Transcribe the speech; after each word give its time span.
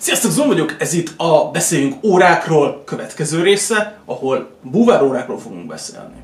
Sziasztok, 0.00 0.30
Zon 0.30 0.46
vagyok, 0.46 0.76
ez 0.78 0.92
itt 0.92 1.12
a 1.16 1.50
Beszéljünk 1.50 2.04
órákról 2.04 2.82
következő 2.84 3.42
része, 3.42 4.00
ahol 4.04 4.50
búvár 4.62 5.02
órákról 5.02 5.38
fogunk 5.38 5.66
beszélni. 5.66 6.14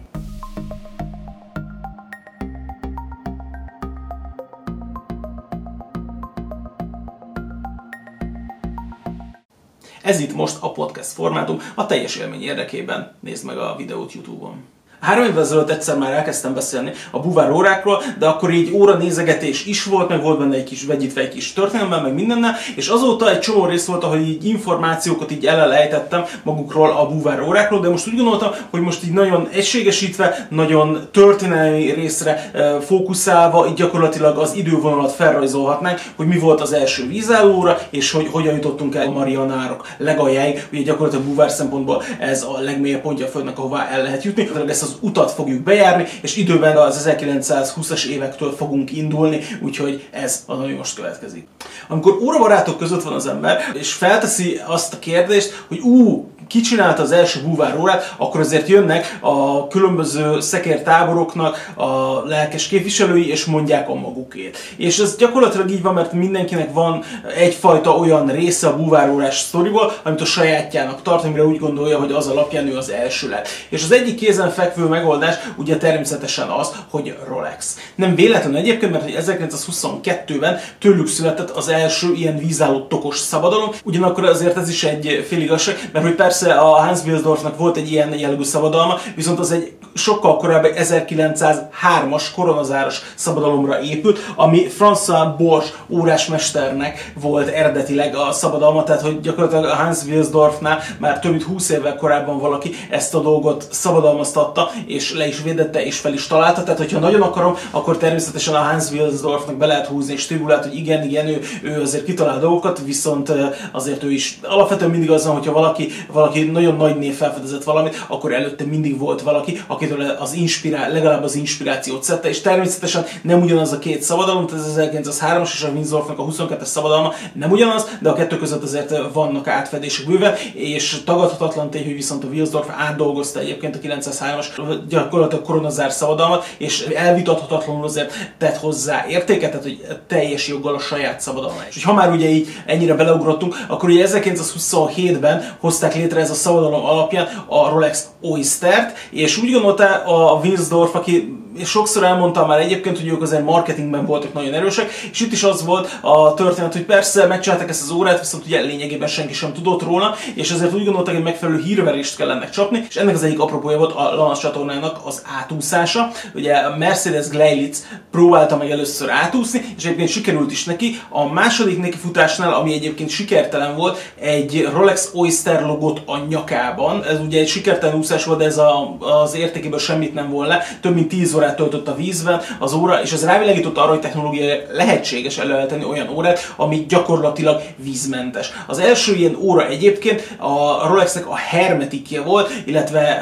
Ez 10.03 10.21
itt 10.21 10.35
most 10.35 10.57
a 10.61 10.73
podcast 10.73 11.13
formátum, 11.13 11.59
a 11.75 11.87
teljes 11.87 12.17
élmény 12.17 12.43
érdekében 12.43 13.17
nézd 13.21 13.45
meg 13.45 13.59
a 13.59 13.77
videót 13.77 14.13
Youtube-on. 14.13 14.76
Három 15.07 15.25
évvel 15.25 15.43
ezelőtt 15.43 15.71
egyszer 15.71 15.99
már 15.99 16.13
elkezdtem 16.13 16.55
beszélni 16.55 16.93
a 17.11 17.19
buvár 17.19 17.51
órákról, 17.51 18.03
de 18.19 18.27
akkor 18.27 18.51
így 18.51 18.73
óra 18.73 18.95
nézegetés 18.95 19.67
is 19.67 19.85
volt, 19.85 20.09
meg 20.09 20.23
volt 20.23 20.39
benne 20.39 20.55
egy 20.55 20.65
kis 20.65 20.85
vegyítve 20.85 21.21
egy 21.21 21.29
kis 21.29 21.53
történelemmel, 21.53 22.03
meg 22.03 22.15
mindennel, 22.15 22.55
és 22.77 22.89
azóta 22.89 23.31
egy 23.31 23.39
csomó 23.39 23.67
rész 23.67 23.87
volt, 23.87 24.05
ahol 24.05 24.19
így 24.19 24.45
információkat 24.45 25.31
így 25.31 25.47
elelejtettem 25.47 26.25
magukról 26.43 26.91
a 26.91 27.09
buvár 27.09 27.41
órákról, 27.41 27.81
de 27.81 27.89
most 27.89 28.07
úgy 28.07 28.17
gondoltam, 28.17 28.51
hogy 28.71 28.81
most 28.81 29.05
így 29.05 29.13
nagyon 29.13 29.49
egységesítve, 29.53 30.47
nagyon 30.51 31.09
történelmi 31.13 31.91
részre 31.91 32.51
fókuszálva, 32.85 33.67
így 33.67 33.75
gyakorlatilag 33.75 34.39
az 34.39 34.55
idővonalat 34.55 35.13
felrajzolhatnánk, 35.13 36.01
hogy 36.17 36.27
mi 36.27 36.39
volt 36.39 36.61
az 36.61 36.73
első 36.73 37.07
vízállóra, 37.07 37.79
és 37.91 38.11
hogy 38.11 38.29
hogyan 38.33 38.55
jutottunk 38.55 38.95
el 38.95 39.07
a 39.07 39.11
Marianárok 39.11 39.87
legaljáig, 39.99 40.67
ugye 40.73 40.83
gyakorlatilag 40.83 41.25
buvár 41.25 41.51
szempontból 41.51 42.03
ez 42.19 42.43
a 42.43 42.61
legmélyebb 42.61 43.01
pontja 43.01 43.27
a 43.27 43.29
Földnek, 43.29 43.59
ahová 43.59 43.89
el 43.89 44.03
lehet 44.03 44.25
jutni. 44.25 44.51
Ezt 44.67 44.83
az 44.83 44.95
utat 45.01 45.31
fogjuk 45.31 45.63
bejárni, 45.63 46.07
és 46.23 46.37
időben 46.37 46.77
az 46.77 47.09
1920-as 47.09 48.05
évektől 48.05 48.53
fogunk 48.57 48.93
indulni, 48.93 49.41
úgyhogy 49.63 50.09
ez 50.11 50.43
az, 50.47 50.59
ami 50.59 50.73
most 50.73 50.95
következik. 50.95 51.47
Amikor 51.89 52.13
órabarátok 52.23 52.79
között 52.79 53.03
van 53.03 53.13
az 53.13 53.27
ember, 53.27 53.59
és 53.75 53.93
felteszi 53.93 54.61
azt 54.67 54.95
a 54.95 54.99
kérdést, 54.99 55.65
hogy 55.69 55.79
ú, 55.79 56.31
ki 56.49 56.61
csinálta 56.61 57.03
az 57.03 57.13
első 57.13 57.41
búvárórát, 57.45 58.15
akkor 58.17 58.41
azért 58.41 58.69
jönnek 58.69 59.19
a 59.21 59.69
különböző 59.69 60.41
szekértáboroknak 60.41 61.73
a 61.75 62.21
lelkes 62.27 62.69
képviselői, 62.69 63.29
és 63.29 63.45
mondják 63.45 63.89
a 63.89 63.95
magukét. 63.95 64.59
És 64.77 64.99
ez 64.99 65.17
gyakorlatilag 65.17 65.71
így 65.71 65.83
van, 65.83 65.95
mert 65.95 66.13
mindenkinek 66.13 66.73
van 66.73 67.05
egyfajta 67.37 67.97
olyan 67.97 68.27
része 68.27 68.67
a 68.67 68.77
búvárórás 68.77 69.39
sztoriból, 69.39 69.93
amit 70.03 70.21
a 70.21 70.25
sajátjának 70.25 71.03
tart, 71.03 71.25
amire 71.25 71.45
úgy 71.45 71.59
gondolja, 71.59 71.99
hogy 71.99 72.13
az 72.13 72.27
alapján 72.27 72.69
ő 72.69 72.77
az 72.77 72.91
első 72.91 73.29
lett. 73.29 73.49
És 73.69 73.83
az 73.83 73.93
egyik 73.93 74.15
kézen 74.15 74.51
fekvő 74.51 74.85
megoldás 74.85 75.35
ugye 75.57 75.77
természetesen 75.77 76.49
az, 76.49 76.73
hogy 76.91 77.17
Rolex. 77.29 77.77
Nem 77.95 78.15
véletlen 78.15 78.55
egyébként, 78.55 78.93
mert 78.93 79.27
1922-ben 79.31 80.61
tőlük 80.79 81.09
született 81.09 81.51
az 81.51 81.69
első 81.69 82.13
ilyen 82.13 82.39
vízálló 82.39 82.81
tokos 82.81 83.19
szabadalom, 83.19 83.71
ugyanakkor 83.85 84.25
azért 84.25 84.57
ez 84.57 84.69
is 84.69 84.85
egy 84.85 85.25
féligasság, 85.29 85.91
mert 85.93 86.05
hogy 86.05 86.15
persze 86.15 86.36
persze 86.39 86.61
a 86.61 86.65
Hans 86.65 87.05
Wilsdorfnak 87.05 87.59
volt 87.59 87.77
egy 87.77 87.91
ilyen 87.91 88.19
jellegű 88.19 88.43
szabadalma, 88.43 88.99
viszont 89.15 89.39
az 89.39 89.51
egy 89.51 89.73
sokkal 89.97 90.37
korábbi 90.37 90.69
1903-as 90.75 92.25
koronazáros 92.35 93.01
szabadalomra 93.15 93.81
épült, 93.81 94.19
ami 94.37 94.67
François 94.79 95.35
Borges 95.39 95.73
órásmesternek 95.89 97.13
volt 97.21 97.49
eredetileg 97.49 98.15
a 98.17 98.33
szabadalma, 98.33 98.85
tehát 98.85 99.03
hogy 99.03 99.21
gyakorlatilag 99.21 99.65
a 99.65 99.75
Hans 99.75 99.99
Wilsdorfnál 100.05 100.79
már 100.99 101.19
több 101.19 101.31
mint 101.31 101.43
20 101.43 101.69
évvel 101.69 101.97
korábban 101.97 102.39
valaki 102.39 102.71
ezt 102.91 103.15
a 103.15 103.21
dolgot 103.21 103.67
szabadalmaztatta, 103.71 104.71
és 104.87 105.15
le 105.15 105.27
is 105.27 105.43
védette, 105.43 105.85
és 105.85 105.99
fel 105.99 106.13
is 106.13 106.27
találta, 106.27 106.63
tehát 106.63 106.79
hogyha 106.79 106.99
nagyon 106.99 107.23
akarom, 107.23 107.57
akkor 107.71 107.97
természetesen 107.97 108.55
a 108.55 108.59
Hans 108.59 108.91
Wilsdorfnak 108.91 109.57
be 109.57 109.67
lehet 109.67 109.87
húzni 109.87 110.13
és 110.13 110.27
tribulát, 110.27 110.65
hogy 110.65 110.77
igen, 110.77 111.03
igen, 111.03 111.27
ő, 111.27 111.41
ő 111.63 111.81
azért 111.81 112.05
kitalál 112.05 112.39
dolgokat, 112.39 112.81
viszont 112.85 113.33
azért 113.73 114.03
ő 114.03 114.13
is 114.13 114.39
alapvetően 114.43 114.91
mindig 114.91 115.11
az 115.11 115.27
van, 115.27 115.35
hogyha 115.35 115.53
valaki, 115.53 115.89
valaki 116.13 116.43
nagyon 116.45 116.77
nagy 116.77 116.99
név 116.99 117.15
felfedezett 117.15 117.65
valamit, 117.65 118.05
akkor 118.09 118.33
előtte 118.33 118.65
mindig 118.65 118.99
volt 118.99 119.23
valaki, 119.23 119.63
akitől 119.93 120.17
az 120.19 120.33
inspirál, 120.33 120.93
legalább 120.93 121.23
az 121.23 121.35
inspirációt 121.35 122.03
szedte, 122.03 122.29
és 122.29 122.41
természetesen 122.41 123.05
nem 123.23 123.43
ugyanaz 123.43 123.73
a 123.73 123.79
két 123.79 124.03
szabadalom, 124.03 124.47
tehát 124.47 124.65
az 124.65 124.75
1903-as 124.79 125.53
és 125.53 125.63
a 125.63 125.69
Windsorfnak 125.69 126.19
a 126.19 126.25
22-es 126.25 126.65
szabadalma 126.65 127.13
nem 127.33 127.51
ugyanaz, 127.51 127.89
de 128.01 128.09
a 128.09 128.15
kettő 128.15 128.37
között 128.37 128.63
azért 128.63 128.95
vannak 129.13 129.49
átfedések 129.49 130.07
bőven, 130.07 130.35
és 130.55 131.03
tagadhatatlan 131.05 131.71
tény, 131.71 131.85
hogy 131.85 131.95
viszont 131.95 132.25
a 132.25 132.27
Wilsdorf 132.27 132.69
átdolgozta 132.77 133.41
egyébként 133.41 133.77
a 133.77 133.79
903-as 133.79 134.47
gyakorlatilag 134.89 135.45
koronazár 135.45 135.93
szabadalmat, 135.93 136.45
és 136.59 136.81
elvitathatatlanul 136.81 137.85
azért 137.85 138.13
tett 138.39 138.57
hozzá 138.57 139.05
értéket, 139.09 139.51
tehát 139.51 139.65
hogy 139.65 139.87
teljes 140.07 140.49
joggal 140.49 140.75
a 140.75 140.79
saját 140.79 141.21
szabadalma. 141.21 141.61
És 141.69 141.85
ha 141.85 141.93
már 141.93 142.13
ugye 142.13 142.29
így 142.29 142.49
ennyire 142.67 142.95
beleugrottunk, 142.95 143.57
akkor 143.69 143.89
ugye 143.89 144.07
1927-ben 144.09 145.57
hozták 145.61 145.95
létre 145.95 146.21
ez 146.21 146.31
a 146.31 146.35
szabadalom 146.35 146.85
alapján 146.85 147.45
a 147.47 147.69
Rolex 147.69 148.07
Oyster-t, 148.21 148.97
és 149.11 149.39
úgy 149.39 149.51
gondolta 149.77 150.35
a 150.35 150.41
Wilsdorf, 150.43 150.95
aki 150.95 151.37
és 151.59 151.69
sokszor 151.69 152.05
elmondtam 152.05 152.47
már 152.47 152.61
egyébként, 152.61 152.99
hogy 152.99 153.09
ők 153.09 153.23
azért 153.23 153.45
marketingben 153.45 154.07
voltak 154.07 154.33
nagyon 154.33 154.55
erősek, 154.55 154.91
és 155.13 155.21
itt 155.21 155.33
is 155.33 155.43
az 155.43 155.65
volt 155.65 155.99
a 156.01 156.35
történet, 156.35 156.73
hogy 156.73 156.85
persze 156.85 157.27
megcsináltak 157.27 157.69
ezt 157.69 157.83
az 157.83 157.91
órát, 157.91 158.19
viszont 158.19 158.45
ugye 158.45 158.61
lényegében 158.61 159.09
senki 159.09 159.35
sem 159.35 159.53
tudott 159.53 159.83
róla, 159.83 160.15
és 160.35 160.51
ezért 160.51 160.75
úgy 160.75 160.85
gondoltak, 160.85 161.15
hogy 161.15 161.23
megfelelő 161.23 161.63
hírverést 161.63 162.17
kell 162.17 162.31
ennek 162.31 162.51
csapni, 162.51 162.87
és 162.89 162.97
ennek 162.97 163.15
az 163.15 163.23
egyik 163.23 163.41
apropója 163.41 163.79
volt 163.79 163.93
a 163.93 164.15
Lanas 164.15 164.39
csatornának 164.39 165.01
az 165.05 165.23
átúszása. 165.41 166.11
Ugye 166.35 166.55
a 166.55 166.77
Mercedes 166.77 167.29
Gleilitz 167.29 167.87
próbálta 168.11 168.57
meg 168.57 168.71
először 168.71 169.11
átúszni, 169.11 169.75
és 169.77 169.85
egyébként 169.85 170.09
sikerült 170.09 170.51
is 170.51 170.65
neki. 170.65 171.01
A 171.09 171.33
második 171.33 171.81
neki 171.81 171.97
futásnál, 171.97 172.55
ami 172.55 172.73
egyébként 172.73 173.11
sikertelen 173.11 173.77
volt, 173.77 174.13
egy 174.21 174.69
Rolex 174.73 175.11
Oyster 175.15 175.63
logot 175.63 176.01
a 176.07 176.19
nyakában. 176.29 177.05
Ez 177.05 177.21
ugye 177.21 177.41
egy 177.41 177.49
sikertelen 177.49 177.97
úszás 177.97 178.25
volt, 178.25 178.43
ez 178.43 178.59
a, 178.59 178.97
az 179.23 179.35
értékéből 179.57 179.79
semmit 179.79 180.15
nem 180.15 180.31
volna. 180.31 180.59
Több 180.81 180.95
mint 180.95 181.09
10 181.09 181.35
órát 181.35 181.57
töltött 181.57 181.89
a 181.89 181.95
vízben 181.95 182.41
az 182.59 182.73
óra, 182.73 183.03
és 183.03 183.13
ez 183.13 183.25
rávilágított 183.25 183.77
arra, 183.77 183.89
hogy 183.89 184.01
technológiai 184.01 184.61
lehetséges 184.73 185.39
előállítani 185.39 185.85
olyan 185.85 186.09
órát, 186.09 186.55
ami 186.57 186.85
gyakorlatilag 186.89 187.63
vízmentes. 187.77 188.53
Az 188.67 188.79
első 188.79 189.15
ilyen 189.15 189.37
óra 189.41 189.67
egyébként 189.67 190.37
a 190.39 190.87
Rolexnek 190.89 191.27
a 191.29 191.37
hermetikje 191.37 192.21
volt, 192.21 192.51
illetve 192.65 193.21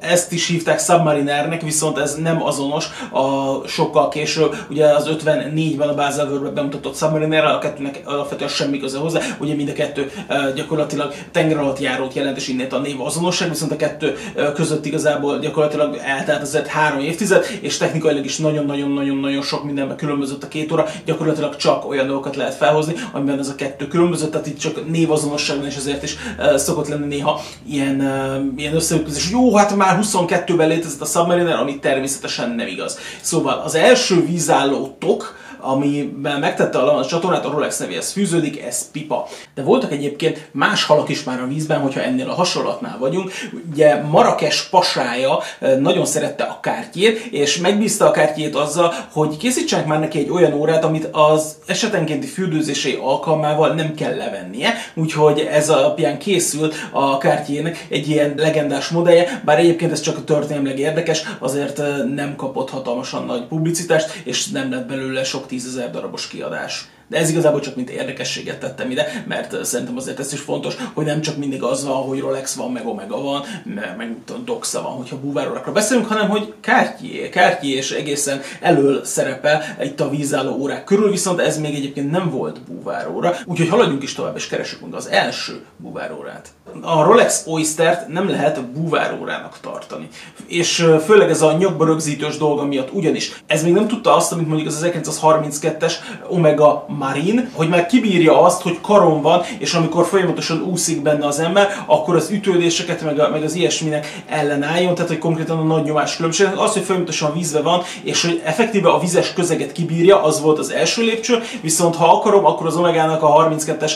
ezt 0.00 0.32
is 0.32 0.48
hívták 0.48 0.80
Submarinernek, 0.80 1.62
viszont 1.62 1.98
ez 1.98 2.14
nem 2.14 2.42
azonos 2.42 2.86
a 3.10 3.54
sokkal 3.68 4.08
később, 4.08 4.56
ugye 4.70 4.86
az 4.86 5.10
54-ben 5.18 5.88
a 5.88 5.94
Baselworld 5.94 6.52
bemutatott 6.52 6.96
Submariner, 6.96 7.44
a 7.44 7.58
kettőnek 7.58 8.00
alapvetően 8.04 8.50
semmi 8.50 8.78
köze 8.78 8.98
hozzá, 8.98 9.20
ugye 9.38 9.54
mind 9.54 9.68
a 9.68 9.72
kettő 9.72 10.10
gyakorlatilag 10.54 11.12
tenger 11.32 11.58
alatt 11.58 11.78
járót 11.78 12.14
jelent, 12.14 12.36
és 12.36 12.48
innét 12.48 12.72
a 12.72 12.78
név 12.78 13.00
azonosság, 13.00 13.48
viszont 13.48 13.72
a 13.72 13.76
kettő 13.76 14.16
között 14.54 14.86
igazából 14.86 15.38
gyakorlatilag 15.38 15.72
eltelt 16.02 16.42
azért 16.42 16.66
három 16.66 17.00
évtized, 17.00 17.46
és 17.60 17.76
technikailag 17.76 18.24
is 18.24 18.38
nagyon-nagyon-nagyon-nagyon 18.38 19.42
sok 19.42 19.64
mindenben 19.64 19.96
különbözött 19.96 20.42
a 20.42 20.48
két 20.48 20.72
óra, 20.72 20.86
gyakorlatilag 21.04 21.56
csak 21.56 21.88
olyan 21.88 22.06
dolgokat 22.06 22.36
lehet 22.36 22.54
felhozni, 22.54 22.94
amiben 23.12 23.38
ez 23.38 23.48
a 23.48 23.54
kettő 23.54 23.86
különbözött, 23.86 24.30
tehát 24.30 24.46
itt 24.46 24.58
csak 24.58 24.88
névazonosság 24.88 25.56
van, 25.56 25.66
és 25.66 25.76
ezért 25.76 26.02
is 26.02 26.16
uh, 26.38 26.56
szokott 26.56 26.88
lenni 26.88 27.06
néha 27.06 27.40
ilyen, 27.68 28.00
uh, 28.00 28.60
ilyen 28.60 28.74
összeütközés, 28.74 29.30
jó, 29.30 29.56
hát 29.56 29.76
már 29.76 29.98
22-ben 30.02 30.68
létezett 30.68 31.00
a 31.00 31.04
Submariner, 31.04 31.56
ami 31.56 31.78
természetesen 31.78 32.50
nem 32.50 32.66
igaz. 32.66 32.98
Szóval 33.20 33.58
az 33.58 33.74
első 33.74 34.26
vízálló 34.26 34.96
tok, 34.98 35.42
amiben 35.64 36.40
megtette 36.40 36.78
a 36.78 37.06
csatornát, 37.06 37.44
a 37.44 37.50
Rolex 37.50 37.78
nevéhez 37.78 38.12
fűződik, 38.12 38.62
ez 38.62 38.90
pipa. 38.90 39.26
De 39.54 39.62
voltak 39.62 39.92
egyébként 39.92 40.48
más 40.52 40.84
halak 40.84 41.08
is 41.08 41.24
már 41.24 41.40
a 41.40 41.46
vízben, 41.46 41.80
hogyha 41.80 42.02
ennél 42.02 42.28
a 42.28 42.34
hasonlatnál 42.34 42.96
vagyunk. 42.98 43.32
Ugye 43.72 44.02
Marrakes 44.02 44.62
pasája 44.62 45.38
nagyon 45.78 46.06
szerette 46.06 46.44
a 46.44 46.58
kártyét, 46.60 47.18
és 47.18 47.58
megbízta 47.58 48.06
a 48.06 48.10
kártyét 48.10 48.54
azzal, 48.54 48.94
hogy 49.12 49.36
készítsenek 49.36 49.86
már 49.86 50.00
neki 50.00 50.18
egy 50.18 50.30
olyan 50.30 50.52
órát, 50.52 50.84
amit 50.84 51.08
az 51.12 51.56
esetenkénti 51.66 52.26
fürdőzései 52.26 52.98
alkalmával 53.02 53.74
nem 53.74 53.94
kell 53.94 54.16
levennie. 54.16 54.74
Úgyhogy 54.94 55.40
ez 55.40 55.70
alapján 55.70 56.18
készült 56.18 56.74
a 56.90 57.18
kártyének 57.18 57.86
egy 57.88 58.08
ilyen 58.08 58.34
legendás 58.36 58.88
modellje, 58.88 59.42
bár 59.44 59.58
egyébként 59.58 59.92
ez 59.92 60.00
csak 60.00 60.16
a 60.16 60.24
történelmileg 60.24 60.78
érdekes, 60.78 61.22
azért 61.38 61.82
nem 62.14 62.36
kapott 62.36 62.70
hatalmasan 62.70 63.24
nagy 63.24 63.42
publicitást, 63.46 64.20
és 64.24 64.48
nem 64.48 64.70
lett 64.70 64.86
belőle 64.86 65.24
sok 65.24 65.46
tízezer 65.54 65.90
darabos 65.90 66.28
kiadás. 66.28 66.88
De 67.08 67.18
ez 67.18 67.30
igazából 67.30 67.60
csak 67.60 67.76
mint 67.76 67.90
érdekességet 67.90 68.60
tettem 68.60 68.90
ide, 68.90 69.24
mert 69.26 69.64
szerintem 69.64 69.96
azért 69.96 70.18
ez 70.18 70.32
is 70.32 70.40
fontos, 70.40 70.76
hogy 70.94 71.04
nem 71.04 71.20
csak 71.20 71.36
mindig 71.36 71.62
az 71.62 71.84
van, 71.84 72.02
hogy 72.02 72.20
Rolex 72.20 72.54
van, 72.54 72.72
meg 72.72 72.86
Omega 72.86 73.22
van, 73.22 73.42
meg, 73.64 73.94
meg 73.96 74.16
Doxa 74.44 74.82
van, 74.82 74.92
hogyha 74.92 75.20
búvárórakra 75.20 75.72
beszélünk, 75.72 76.06
hanem 76.06 76.28
hogy 76.28 76.54
Cartier, 76.60 77.28
Cartier 77.28 77.76
és 77.76 77.90
egészen 77.90 78.40
elől 78.60 79.04
szerepel 79.04 79.62
itt 79.82 80.00
a 80.00 80.10
vízálló 80.10 80.56
órák 80.56 80.84
körül, 80.84 81.10
viszont 81.10 81.40
ez 81.40 81.58
még 81.58 81.74
egyébként 81.74 82.10
nem 82.10 82.30
volt 82.30 82.60
búváróra, 82.60 83.36
úgyhogy 83.44 83.68
haladjunk 83.68 84.02
is 84.02 84.14
tovább 84.14 84.36
és 84.36 84.46
keresünk 84.46 84.82
meg 84.82 84.94
az 84.94 85.08
első 85.08 85.64
búvárórát. 85.76 86.48
A 86.82 87.02
Rolex 87.02 87.44
Oyster-t 87.46 88.08
nem 88.08 88.28
lehet 88.28 88.64
búvárórának 88.64 89.58
tartani. 89.60 90.08
És 90.46 90.86
főleg 91.04 91.30
ez 91.30 91.42
a 91.42 91.52
nyakba 91.52 91.84
rögzítős 91.84 92.36
dolga 92.36 92.64
miatt 92.64 92.92
ugyanis. 92.92 93.42
Ez 93.46 93.62
még 93.62 93.72
nem 93.72 93.88
tudta 93.88 94.14
azt, 94.14 94.32
amit 94.32 94.48
mondjuk 94.48 94.68
az 94.68 94.86
1932-es 94.92 95.92
Omega 96.28 96.84
Marine, 96.88 97.50
hogy 97.52 97.68
már 97.68 97.86
kibírja 97.86 98.42
azt, 98.42 98.62
hogy 98.62 98.78
karon 98.80 99.22
van, 99.22 99.42
és 99.58 99.74
amikor 99.74 100.06
folyamatosan 100.06 100.62
úszik 100.62 101.02
benne 101.02 101.26
az 101.26 101.38
ember, 101.38 101.84
akkor 101.86 102.16
az 102.16 102.30
ütődéseket, 102.30 103.02
meg, 103.02 103.18
a, 103.18 103.28
meg 103.28 103.42
az 103.42 103.54
ilyesminek 103.54 104.22
ellenálljon, 104.28 104.94
tehát 104.94 105.10
hogy 105.10 105.18
konkrétan 105.18 105.58
a 105.58 105.62
nagy 105.62 105.84
nyomás 105.84 106.16
különbség. 106.16 106.46
Az, 106.56 106.72
hogy 106.72 106.82
folyamatosan 106.82 107.32
vízbe 107.32 107.60
van, 107.60 107.82
és 108.02 108.22
hogy 108.22 108.42
effektíve 108.44 108.88
a 108.88 108.98
vizes 108.98 109.32
közeget 109.32 109.72
kibírja, 109.72 110.22
az 110.22 110.40
volt 110.40 110.58
az 110.58 110.70
első 110.70 111.02
lépcső, 111.02 111.42
viszont 111.60 111.96
ha 111.96 112.16
akarom, 112.16 112.44
akkor 112.44 112.66
az 112.66 112.76
Omegának 112.76 113.22
a 113.22 113.48
32-es 113.48 113.92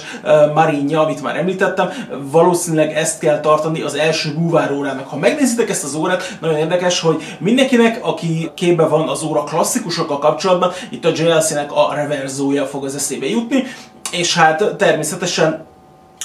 Marinja, 0.54 1.00
amit 1.00 1.22
már 1.22 1.36
említettem, 1.36 1.90
valószínűleg 2.30 2.67
ezt 2.76 3.18
kell 3.18 3.40
tartani 3.40 3.80
az 3.80 3.94
első 3.94 4.34
búvárórának. 4.34 5.08
Ha 5.08 5.16
megnézitek 5.16 5.70
ezt 5.70 5.84
az 5.84 5.94
órát, 5.94 6.38
nagyon 6.40 6.56
érdekes, 6.56 7.00
hogy 7.00 7.36
mindenkinek, 7.38 7.98
aki 8.02 8.50
képbe 8.54 8.86
van 8.86 9.08
az 9.08 9.22
óra 9.22 9.44
klasszikusokkal 9.44 10.18
kapcsolatban, 10.18 10.72
itt 10.90 11.04
a 11.04 11.12
JLC-nek 11.14 11.72
a 11.72 11.94
reverzója 11.94 12.66
fog 12.66 12.84
az 12.84 12.94
eszébe 12.94 13.28
jutni, 13.28 13.64
és 14.10 14.34
hát 14.34 14.76
természetesen 14.76 15.66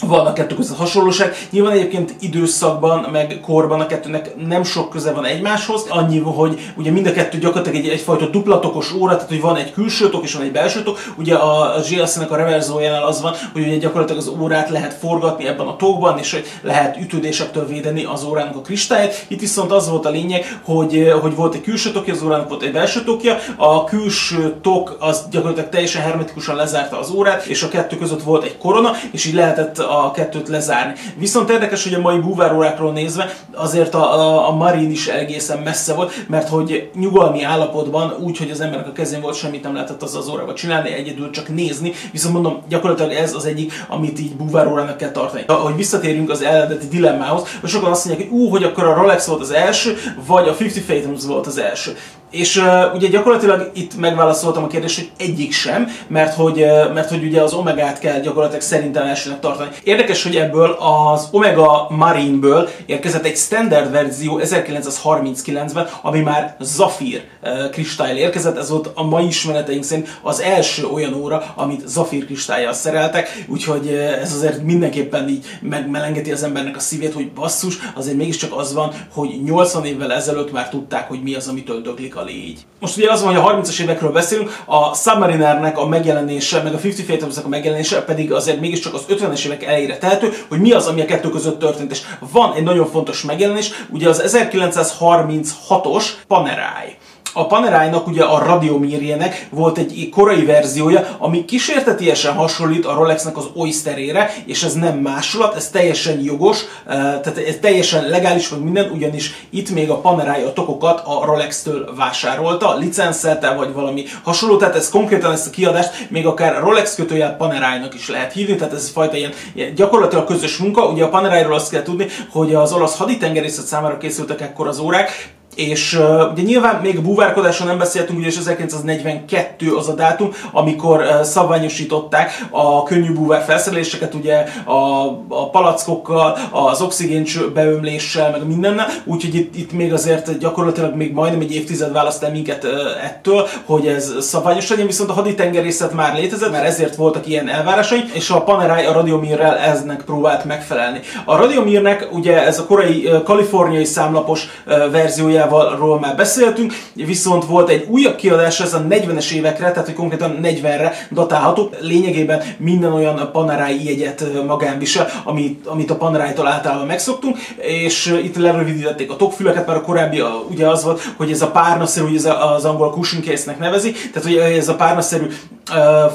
van 0.02 0.26
a 0.26 0.34
kettő 0.34 0.56
között 0.56 0.78
hasonlóság. 0.78 1.36
Nyilván 1.50 1.72
egyébként 1.72 2.16
időszakban, 2.20 3.08
meg 3.12 3.40
korban 3.42 3.82
a 3.82 3.86
kettőnek 3.86 4.46
nem 4.48 4.64
sok 4.64 4.90
köze 4.90 5.12
van 5.12 5.26
egymáshoz. 5.26 5.86
Annyi, 5.90 6.20
hogy 6.20 6.72
ugye 6.78 6.92
mind 6.92 7.08
a 7.08 7.12
kettő 7.12 7.38
gyakorlatilag 7.38 7.86
egy, 7.86 7.92
egyfajta 7.92 8.26
duplatokos 8.26 8.94
óra, 8.94 9.14
tehát 9.14 9.30
hogy 9.30 9.42
van 9.42 9.56
egy 9.56 9.74
külső 9.74 10.10
tok 10.10 10.24
és 10.24 10.34
van 10.34 10.44
egy 10.44 10.52
belső 10.52 10.84
tok. 10.84 11.00
Ugye 11.18 11.36
a 11.36 11.80
GLC-nek 11.90 12.32
a 12.32 12.36
reverzójánál 12.36 13.04
az 13.04 13.22
van, 13.22 13.34
hogy 13.54 13.62
ugye 13.62 13.78
gyakorlatilag 13.78 14.22
az 14.22 14.32
órát 14.42 14.70
lehet 14.70 14.94
forgatni 14.94 15.48
ebben 15.48 15.68
a 15.68 15.76
tokban, 15.76 16.18
és 16.18 16.32
hogy 16.32 16.46
lehet 16.62 16.98
ütődésektől 16.98 17.68
védeni 17.68 18.04
az 18.04 18.24
órának 18.24 18.56
a 18.56 18.62
kristályát. 18.62 19.26
Itt 19.28 19.40
viszont 19.40 19.72
az 19.72 19.90
volt 19.90 20.06
a 20.06 20.10
lényeg, 20.10 20.60
hogy, 20.64 21.14
hogy 21.22 21.36
volt 21.36 21.56
egy 21.56 21.62
külső 21.62 21.92
tokja, 21.92 22.14
az 22.14 22.24
órának 22.24 22.50
volt 22.50 22.62
egy 22.62 22.72
belső 22.72 23.04
tokja. 23.04 23.38
A 23.56 23.84
külső 23.84 24.56
tok 24.62 24.98
az 25.00 25.24
gyakorlatilag 25.32 25.70
teljesen 25.70 26.02
hermetikusan 26.02 26.56
lezárta 26.56 27.00
az 27.00 27.10
órát, 27.10 27.46
és 27.46 27.64
a 27.64 27.68
kettő 27.68 27.98
között 27.98 28.24
volt 28.24 28.44
egy 28.44 28.58
korona, 28.58 28.92
és 29.12 29.26
így 29.26 29.34
lehetett 29.34 29.83
a 29.90 30.12
kettőt 30.12 30.48
lezárni. 30.48 30.94
Viszont 31.18 31.50
érdekes, 31.50 31.84
hogy 31.84 31.94
a 31.94 32.00
mai 32.00 32.18
búvárórákról 32.18 32.92
nézve 32.92 33.34
azért 33.54 33.94
a, 33.94 34.20
a, 34.20 34.48
a 34.48 34.52
Marin 34.52 34.92
is 34.92 35.08
egészen 35.08 35.60
messze 35.60 35.94
volt, 35.94 36.14
mert 36.28 36.50
hogy 36.50 36.90
nyugalmi 36.96 37.44
állapotban, 37.44 38.16
úgy, 38.20 38.38
hogy 38.38 38.52
az 38.52 38.62
embernek 38.62 38.88
a 38.88 38.92
kezén 38.92 39.22
volt, 39.22 39.36
semmit 39.36 39.64
nem 39.64 39.74
lehetett 39.74 40.02
az 40.02 40.16
az 40.16 40.30
órával 40.30 40.54
csinálni, 40.54 40.94
egyedül 40.94 41.30
csak 41.30 41.48
nézni. 41.48 41.92
Viszont 42.12 42.34
mondom, 42.34 42.62
gyakorlatilag 42.70 43.12
ez 43.12 43.34
az 43.34 43.46
egyik, 43.46 43.86
amit 43.88 44.20
így 44.20 44.36
búvárórának 44.36 44.98
kell 44.98 45.12
tartani. 45.12 45.44
Hogy 45.48 45.76
visszatérjünk 45.76 46.30
az 46.30 46.42
eredeti 46.42 46.88
dilemmához, 46.88 47.58
hogy 47.62 47.70
sokan 47.70 47.92
azt 47.92 48.06
mondják, 48.06 48.30
hogy 48.30 48.40
ú, 48.40 48.50
hogy 48.50 48.64
akkor 48.64 48.84
a 48.84 48.94
Rolex 48.94 49.26
volt 49.26 49.42
az 49.42 49.52
első, 49.52 49.98
vagy 50.28 50.48
a 50.48 50.56
50 50.60 50.70
Fathoms 50.70 51.26
volt 51.26 51.48
az 51.48 51.58
első. 51.58 51.96
És 52.34 52.58
uh, 52.58 52.94
ugye 52.94 53.08
gyakorlatilag 53.08 53.72
itt 53.74 53.98
megválaszoltam 53.98 54.64
a 54.64 54.68
kérdést, 54.68 54.96
hogy 54.98 55.12
egyik 55.18 55.52
sem, 55.52 55.88
mert 56.08 56.36
hogy, 56.36 56.62
uh, 56.62 56.94
mert 56.94 57.10
hogy 57.10 57.24
ugye 57.24 57.42
az 57.42 57.54
Omegát 57.54 58.00
kell 58.00 58.20
gyakorlatilag 58.20 58.62
szerintem 58.62 59.08
elsőnek 59.08 59.40
tartani. 59.40 59.70
Érdekes, 59.84 60.24
hogy 60.24 60.36
ebből 60.36 60.78
az 60.80 61.28
Omega 61.32 61.88
Marine-ből 61.90 62.70
érkezett 62.86 63.26
egy 63.26 63.38
standard 63.38 63.92
verzió 63.92 64.40
1939-ben, 64.44 65.88
ami 66.02 66.20
már 66.20 66.56
Zafir 66.60 67.24
kristály 67.72 68.18
érkezett. 68.18 68.58
Ez 68.58 68.70
volt 68.70 68.90
a 68.94 69.04
mai 69.04 69.26
ismereteink 69.26 69.84
szerint 69.84 70.20
az 70.22 70.42
első 70.42 70.86
olyan 70.86 71.14
óra, 71.14 71.54
amit 71.56 71.88
Zafir 71.88 72.26
kristályjal 72.26 72.74
szereltek, 72.74 73.46
úgyhogy 73.48 73.86
uh, 73.86 74.22
ez 74.22 74.34
azért 74.34 74.64
mindenképpen 74.64 75.30
így 75.30 75.46
megmelengeti 75.62 76.32
az 76.32 76.44
embernek 76.44 76.76
a 76.76 76.80
szívét, 76.80 77.14
hogy 77.14 77.32
basszus, 77.32 77.78
azért 77.96 78.18
mégiscsak 78.18 78.58
az 78.58 78.74
van, 78.74 78.94
hogy 79.14 79.44
80 79.44 79.86
évvel 79.86 80.14
ezelőtt 80.14 80.52
már 80.52 80.70
tudták, 80.70 81.08
hogy 81.08 81.24
mi 81.24 81.36
az, 81.36 81.48
amitől 81.48 81.82
döglik 81.82 82.16
a 82.16 82.24
légy. 82.24 82.66
Most 82.80 82.98
ugye 82.98 83.12
az 83.12 83.24
van, 83.24 83.36
hogy 83.36 83.56
a 83.56 83.62
30-as 83.62 83.80
évekről 83.80 84.12
beszélünk, 84.12 84.58
a 84.66 84.96
Submarinernek 84.96 85.78
a 85.78 85.88
megjelenése, 85.88 86.62
meg 86.62 86.74
a 86.74 86.80
50 86.84 87.06
fathoms 87.06 87.38
a 87.38 87.48
megjelenése 87.48 88.04
pedig 88.04 88.32
azért 88.32 88.60
mégiscsak 88.60 88.94
az 88.94 89.06
50-es 89.10 89.46
évek 89.46 89.64
elejére 89.64 89.98
tehető, 89.98 90.34
hogy 90.50 90.60
mi 90.60 90.72
az, 90.72 90.88
ami 90.88 91.02
a 91.02 91.06
kettő 91.06 91.30
között 91.30 91.60
történt. 91.60 91.92
És 91.92 92.02
van 92.32 92.54
egy 92.54 92.64
nagyon 92.64 92.88
fontos 92.88 93.24
megjelenés, 93.24 93.72
ugye 93.90 94.10
az 94.10 94.24
1936-os 94.26 96.06
Panerai 96.28 96.98
a 97.34 97.48
Panerai-nak 97.48 98.08
ugye 98.08 98.24
a 98.24 98.46
radiomírjének 98.46 99.48
volt 99.50 99.78
egy 99.78 100.10
korai 100.12 100.46
verziója, 100.46 101.18
ami 101.18 101.46
kísértetiesen 101.46 102.34
hasonlít 102.34 102.86
a 102.86 102.94
Rolexnek 102.94 103.38
az 103.38 103.46
Oysterére, 103.56 104.34
és 104.46 104.64
ez 104.64 104.74
nem 104.74 104.98
másolat, 104.98 105.56
ez 105.56 105.70
teljesen 105.70 106.20
jogos, 106.20 106.60
eh, 106.60 106.96
tehát 106.96 107.38
ez 107.48 107.58
teljesen 107.62 108.10
legális 108.10 108.50
vagy 108.50 108.64
minden, 108.64 108.92
ugyanis 108.92 109.46
itt 109.50 109.70
még 109.70 109.90
a 109.90 110.00
Panerai 110.00 110.42
a 110.42 110.54
tokokat 110.54 111.02
a 111.06 111.26
Rolex-től 111.26 111.94
vásárolta, 111.96 112.78
licenszelte 112.78 113.54
vagy 113.54 113.74
valami 113.74 114.04
hasonló, 114.24 114.58
tehát 114.58 114.76
ez 114.76 114.90
konkrétan 114.90 115.32
ezt 115.32 115.48
a 115.48 115.50
kiadást 115.50 116.08
még 116.10 116.26
akár 116.26 116.60
Rolex 116.60 116.96
kötőjel 116.96 117.36
Panerai-nak 117.36 117.94
is 117.94 118.10
lehet 118.10 118.34
hívni, 118.34 118.56
tehát 118.56 118.74
ez 118.74 118.90
fajta 118.90 119.18
ilyen, 119.18 119.32
ilyen 119.54 119.76
gyakorlatilag 119.76 120.26
közös 120.26 120.58
munka. 120.58 120.86
Ugye 120.86 121.04
a 121.04 121.10
Panerai-ról 121.10 121.54
azt 121.54 121.72
kell 121.72 121.82
tudni, 121.82 122.08
hogy 122.32 122.54
az 122.54 122.74
olasz 122.74 122.98
haditengerészet 122.98 123.66
számára 123.66 123.98
készültek 123.98 124.42
ekkor 124.42 124.68
az 124.68 124.80
órák, 124.80 125.34
és 125.56 125.94
uh, 125.94 126.32
ugye 126.32 126.42
nyilván 126.42 126.82
még 126.82 127.00
a 127.36 127.66
nem 127.66 127.78
beszéltünk, 127.78 128.20
ugye 128.20 128.28
1942 128.28 129.76
az 129.76 129.90
a 129.90 129.94
dátum, 129.94 130.30
amikor 130.52 131.00
uh, 131.00 131.22
szabványosították 131.22 132.46
a 132.50 132.84
könnyű 132.84 133.14
búvár 133.14 133.44
felszereléseket, 133.44 134.14
ugye 134.14 134.46
a, 134.66 135.06
a 135.28 135.50
palackokkal, 135.50 136.38
az 136.52 136.82
oxigén 136.82 137.26
beömléssel, 137.54 138.32
meg 138.32 138.48
mindennel, 138.48 138.88
úgyhogy 139.04 139.36
itt, 139.36 139.56
itt 139.56 139.72
még 139.72 139.94
azért 139.94 140.38
gyakorlatilag 140.38 140.96
még 140.96 141.14
majdnem 141.14 141.42
egy 141.42 141.56
évtized 141.56 141.92
választ 141.92 142.24
el 142.24 142.32
minket 142.32 142.64
uh, 142.64 142.72
ettől, 143.06 143.48
hogy 143.66 143.88
ez 143.88 144.12
szabványos 144.20 144.70
legyen, 144.70 144.86
viszont 144.86 145.10
a 145.10 145.14
haditengerészet 145.14 145.94
már 145.94 146.16
létezett, 146.16 146.52
mert 146.52 146.66
ezért 146.66 146.96
voltak 146.96 147.28
ilyen 147.28 147.50
elvárásai, 147.50 148.04
és 148.14 148.30
a 148.30 148.44
Panerai 148.44 148.86
a 148.86 148.94
Radiomirrel 148.94 149.58
eznek 149.58 150.04
próbált 150.04 150.46
megfelelni. 150.46 151.00
A 151.26 151.36
Radiomirnek 151.36 152.08
ugye 152.12 152.46
ez 152.46 152.60
a 152.60 152.66
korai 152.66 153.06
uh, 153.06 153.24
kaliforniai 153.24 153.86
számlapos 153.86 154.48
uh, 154.66 154.92
verziója 154.92 155.43
ról 155.50 156.00
már 156.00 156.16
beszéltünk, 156.16 156.74
viszont 156.94 157.46
volt 157.46 157.70
egy 157.70 157.86
újabb 157.90 158.16
kiadás, 158.16 158.60
ez 158.60 158.74
a 158.74 158.86
40-es 158.90 159.32
évekre, 159.32 159.72
tehát 159.72 159.86
hogy 159.86 159.96
konkrétan 159.96 160.40
40-re 160.44 160.94
datálható. 161.12 161.70
Lényegében 161.80 162.44
minden 162.58 162.94
olyan 162.94 163.30
Panerai 163.32 163.86
jegyet 163.86 164.46
magán 164.48 164.80
visel, 164.80 165.08
amit, 165.24 165.68
amit 165.68 165.92
a 165.92 165.96
Panerai-tól 165.96 166.48
általában 166.48 166.86
megszoktunk, 166.86 167.38
és 167.58 168.20
itt 168.24 168.36
lerövidítették 168.36 169.12
a 169.12 169.16
tokfüleket, 169.16 169.68
mert 169.68 169.80
a 169.80 169.82
korábbi 169.82 170.20
a, 170.20 170.44
ugye 170.50 170.68
az 170.68 170.84
volt, 170.84 171.02
hogy 171.18 171.32
ez 171.32 171.42
a 171.42 171.52
párnaszerű, 171.52 172.06
ugye 172.06 172.18
ez 172.18 172.36
az 172.56 172.66
angol 172.66 172.92
cushion 172.92 173.24
case-nek 173.24 173.60
nevezi, 173.60 173.92
tehát 173.92 174.24
hogy 174.28 174.36
ez 174.38 174.70
a 174.70 174.76
párnaszerű 174.76 175.26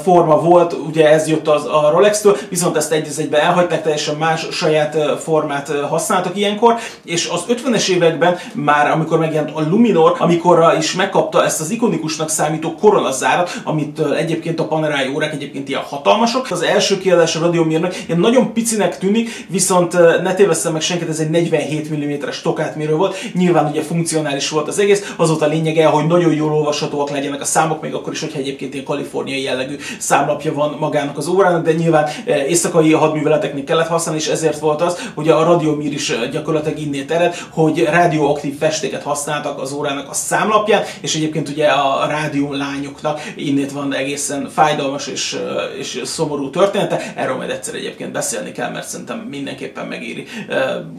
forma 0.03 0.39
volt, 0.41 0.75
ugye 0.87 1.09
ez 1.09 1.27
jött 1.27 1.47
az, 1.47 1.65
a 1.65 1.89
Rolex-től, 1.91 2.37
viszont 2.49 2.77
ezt 2.77 2.91
egy 2.91 3.07
egybe 3.17 3.41
elhagyták, 3.41 3.81
teljesen 3.81 4.15
más 4.15 4.47
saját 4.51 4.97
formát 5.19 5.71
használtak 5.89 6.37
ilyenkor, 6.37 6.75
és 7.05 7.27
az 7.27 7.41
50-es 7.49 7.89
években 7.89 8.37
már, 8.53 8.91
amikor 8.91 9.19
megjelent 9.19 9.51
a 9.55 9.61
Luminor, 9.69 10.15
amikor 10.17 10.73
is 10.77 10.93
megkapta 10.93 11.45
ezt 11.45 11.61
az 11.61 11.69
ikonikusnak 11.69 12.29
számító 12.29 12.75
koronazárat, 12.75 13.61
amit 13.63 13.99
egyébként 13.99 14.59
a 14.59 14.67
Panerai 14.67 15.07
órák 15.13 15.33
egyébként 15.33 15.69
ilyen 15.69 15.81
hatalmasok. 15.81 16.47
Az 16.51 16.61
első 16.61 16.97
kiadás 16.97 17.35
a 17.35 17.39
Radiomirnak 17.39 17.95
ilyen 18.07 18.19
nagyon 18.19 18.53
picinek 18.53 18.97
tűnik, 18.97 19.45
viszont 19.49 19.93
ne 20.23 20.33
tévesszem 20.33 20.71
meg 20.71 20.81
senkit, 20.81 21.09
ez 21.09 21.19
egy 21.19 21.29
47 21.29 22.23
mm-es 22.23 22.41
tokátmérő 22.41 22.95
volt. 22.95 23.15
Nyilván 23.33 23.65
ugye 23.65 23.81
funkcionális 23.81 24.49
volt 24.49 24.67
az 24.67 24.79
egész, 24.79 25.13
az 25.17 25.29
volt 25.29 25.41
a 25.41 25.47
lényege, 25.47 25.85
hogy 25.85 26.07
nagyon 26.07 26.33
jól 26.33 26.53
olvashatóak 26.53 27.09
legyenek 27.09 27.41
a 27.41 27.45
számok, 27.45 27.81
még 27.81 27.93
akkor 27.93 28.13
is, 28.13 28.19
hogyha 28.19 28.39
egyébként 28.39 28.73
ilyen 28.73 28.85
kaliforniai 28.85 29.38
jellegű 29.41 29.77
számlapja 29.99 30.53
van 30.53 30.75
magának 30.79 31.17
az 31.17 31.27
órának, 31.27 31.63
de 31.63 31.73
nyilván 31.73 32.07
éjszakai 32.47 32.93
hadműveleteknél 32.93 33.63
kellett 33.63 33.87
használni, 33.87 34.19
és 34.19 34.27
ezért 34.27 34.59
volt 34.59 34.81
az, 34.81 35.11
hogy 35.13 35.29
a 35.29 35.43
Radiomir 35.43 35.93
is 35.93 36.13
gyakorlatilag 36.31 36.79
innét 36.79 37.11
ered, 37.11 37.35
hogy 37.49 37.83
radioaktív 37.91 38.57
festéket 38.57 39.03
használtak 39.03 39.61
az 39.61 39.71
órának 39.71 40.09
a 40.09 40.13
számlapján, 40.13 40.83
és 41.01 41.15
egyébként 41.15 41.49
ugye 41.49 41.67
a 41.67 42.07
rádió 42.07 42.53
lányoknak 42.53 43.21
innét 43.35 43.71
van 43.71 43.93
egészen 43.93 44.49
fájdalmas 44.53 45.07
és, 45.07 45.39
és 45.79 46.01
szomorú 46.03 46.49
története. 46.49 47.13
Erről 47.15 47.35
majd 47.35 47.49
egyszer 47.49 47.75
egyébként 47.75 48.11
beszélni 48.11 48.51
kell, 48.51 48.71
mert 48.71 48.87
szerintem 48.87 49.17
mindenképpen 49.17 49.85
megéri 49.85 50.25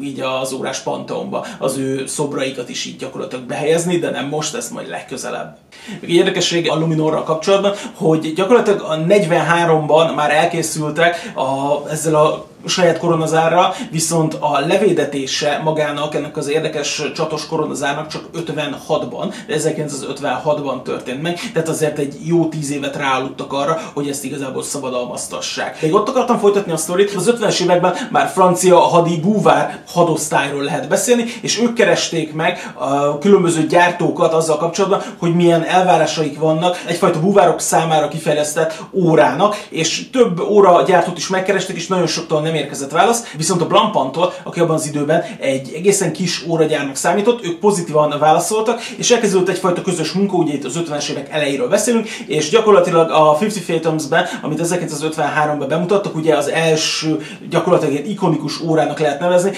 így 0.02 0.20
az 0.40 0.52
órás 0.52 0.78
panteonba 0.78 1.46
az 1.58 1.76
ő 1.76 2.06
szobraikat 2.06 2.68
is 2.68 2.84
így 2.84 2.96
gyakorlatilag 2.96 3.44
behelyezni, 3.44 3.98
de 3.98 4.10
nem 4.10 4.28
most, 4.28 4.54
ezt 4.54 4.70
majd 4.70 4.88
legközelebb. 4.88 5.56
Még 6.00 6.10
egy 6.10 6.16
érdekesség 6.16 6.70
a 6.70 6.78
Luminorral 6.78 7.22
kapcsolatban, 7.22 7.72
hogy 7.94 8.29
gyakorlatilag 8.34 8.80
a 8.80 8.96
43-ban 8.96 10.14
már 10.14 10.30
elkészültek 10.30 11.32
a, 11.34 11.88
ezzel 11.90 12.14
a 12.14 12.46
saját 12.66 12.98
koronazárra, 12.98 13.74
viszont 13.90 14.36
a 14.40 14.60
levédetése 14.66 15.60
magának, 15.64 16.14
ennek 16.14 16.36
az 16.36 16.48
érdekes 16.48 17.02
csatos 17.14 17.46
koronazárnak 17.46 18.06
csak 18.06 18.24
56-ban, 18.34 19.34
de 19.46 19.56
1956-ban 19.58 20.82
történt 20.82 21.22
meg, 21.22 21.38
tehát 21.52 21.68
azért 21.68 21.98
egy 21.98 22.16
jó 22.24 22.48
tíz 22.48 22.70
évet 22.70 22.96
ráaludtak 22.96 23.52
arra, 23.52 23.80
hogy 23.94 24.08
ezt 24.08 24.24
igazából 24.24 24.62
szabadalmaztassák. 24.62 25.82
Még 25.82 25.94
ott 25.94 26.08
akartam 26.08 26.38
folytatni 26.38 26.72
a 26.72 26.76
sztorit, 26.76 27.14
az 27.14 27.34
50-es 27.40 27.62
években 27.62 27.94
már 28.10 28.28
francia 28.28 28.78
hadi 28.78 29.16
búvár 29.16 29.82
hadosztályról 29.92 30.62
lehet 30.62 30.88
beszélni, 30.88 31.24
és 31.40 31.60
ők 31.60 31.74
keresték 31.74 32.32
meg 32.32 32.72
a 32.74 33.18
különböző 33.18 33.66
gyártókat 33.66 34.32
azzal 34.32 34.56
kapcsolatban, 34.56 35.02
hogy 35.18 35.34
milyen 35.34 35.64
elvárásaik 35.64 36.38
vannak 36.38 36.82
egyfajta 36.86 37.20
búvárok 37.20 37.60
számára 37.60 38.08
kifejlesztett 38.08 38.82
órának, 38.92 39.66
és 39.68 40.10
több 40.12 40.40
óra 40.40 40.82
gyártót 40.82 41.16
is 41.16 41.28
megkerestek, 41.28 41.76
és 41.76 41.86
nagyon 41.86 42.06
soktól 42.06 42.40
nem 42.50 42.60
érkezett 42.60 42.90
válasz, 42.90 43.24
viszont 43.36 43.60
a 43.60 43.66
Blancpantól, 43.66 44.32
aki 44.42 44.60
abban 44.60 44.74
az 44.74 44.86
időben 44.86 45.24
egy 45.38 45.72
egészen 45.74 46.12
kis 46.12 46.44
óragyárnak 46.48 46.96
számított, 46.96 47.44
ők 47.44 47.58
pozitívan 47.58 48.14
válaszoltak, 48.18 48.80
és 48.82 49.10
elkezdődött 49.10 49.48
egyfajta 49.48 49.82
közös 49.82 50.12
munka, 50.12 50.36
ugye 50.36 50.52
itt 50.52 50.64
az 50.64 50.80
50-es 50.84 51.08
évek 51.08 51.30
elejéről 51.30 51.68
beszélünk, 51.68 52.08
és 52.08 52.48
gyakorlatilag 52.48 53.10
a 53.10 53.38
50 53.40 53.62
Fathoms-ben, 53.62 54.26
amit 54.42 54.60
1953-ban 54.62 55.64
bemutattak, 55.68 56.14
ugye 56.14 56.36
az 56.36 56.48
első 56.48 57.20
gyakorlatilag 57.50 57.94
egy 57.94 58.10
ikonikus 58.10 58.60
órának 58.60 58.98
lehet 58.98 59.20
nevezni, 59.20 59.50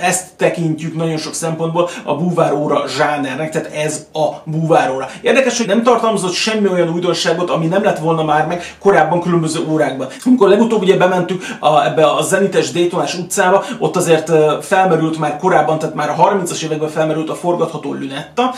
ezt 0.00 0.26
tekintjük 0.36 0.96
nagyon 0.96 1.16
sok 1.16 1.34
szempontból 1.34 1.88
a 2.04 2.14
búváróra 2.14 2.84
zsánernek, 2.88 3.50
tehát 3.50 3.72
ez 3.74 4.06
a 4.12 4.26
búváróra. 4.44 5.08
Érdekes, 5.20 5.58
hogy 5.58 5.66
nem 5.66 5.82
tartalmazott 5.82 6.32
semmi 6.32 6.68
olyan 6.68 6.88
újdonságot, 6.88 7.50
ami 7.50 7.66
nem 7.66 7.84
lett 7.84 7.98
volna 7.98 8.24
már 8.24 8.46
meg 8.46 8.76
korábban 8.78 9.20
különböző 9.20 9.60
órákban. 9.68 10.08
Amikor 10.24 10.48
legutóbb 10.48 10.82
ugye 10.82 10.96
bementük 10.96 11.42
a, 11.60 11.84
ebbe 11.84 12.06
a 12.06 12.22
zenites 12.36 12.70
Daytonás 12.70 13.14
utcába, 13.14 13.64
ott 13.78 13.96
azért 13.96 14.32
felmerült 14.60 15.18
már 15.18 15.36
korábban, 15.36 15.78
tehát 15.78 15.94
már 15.94 16.10
a 16.10 16.14
30-as 16.14 16.62
években 16.62 16.88
felmerült 16.88 17.30
a 17.30 17.34
forgatható 17.34 17.92
lünetta. 17.92 18.54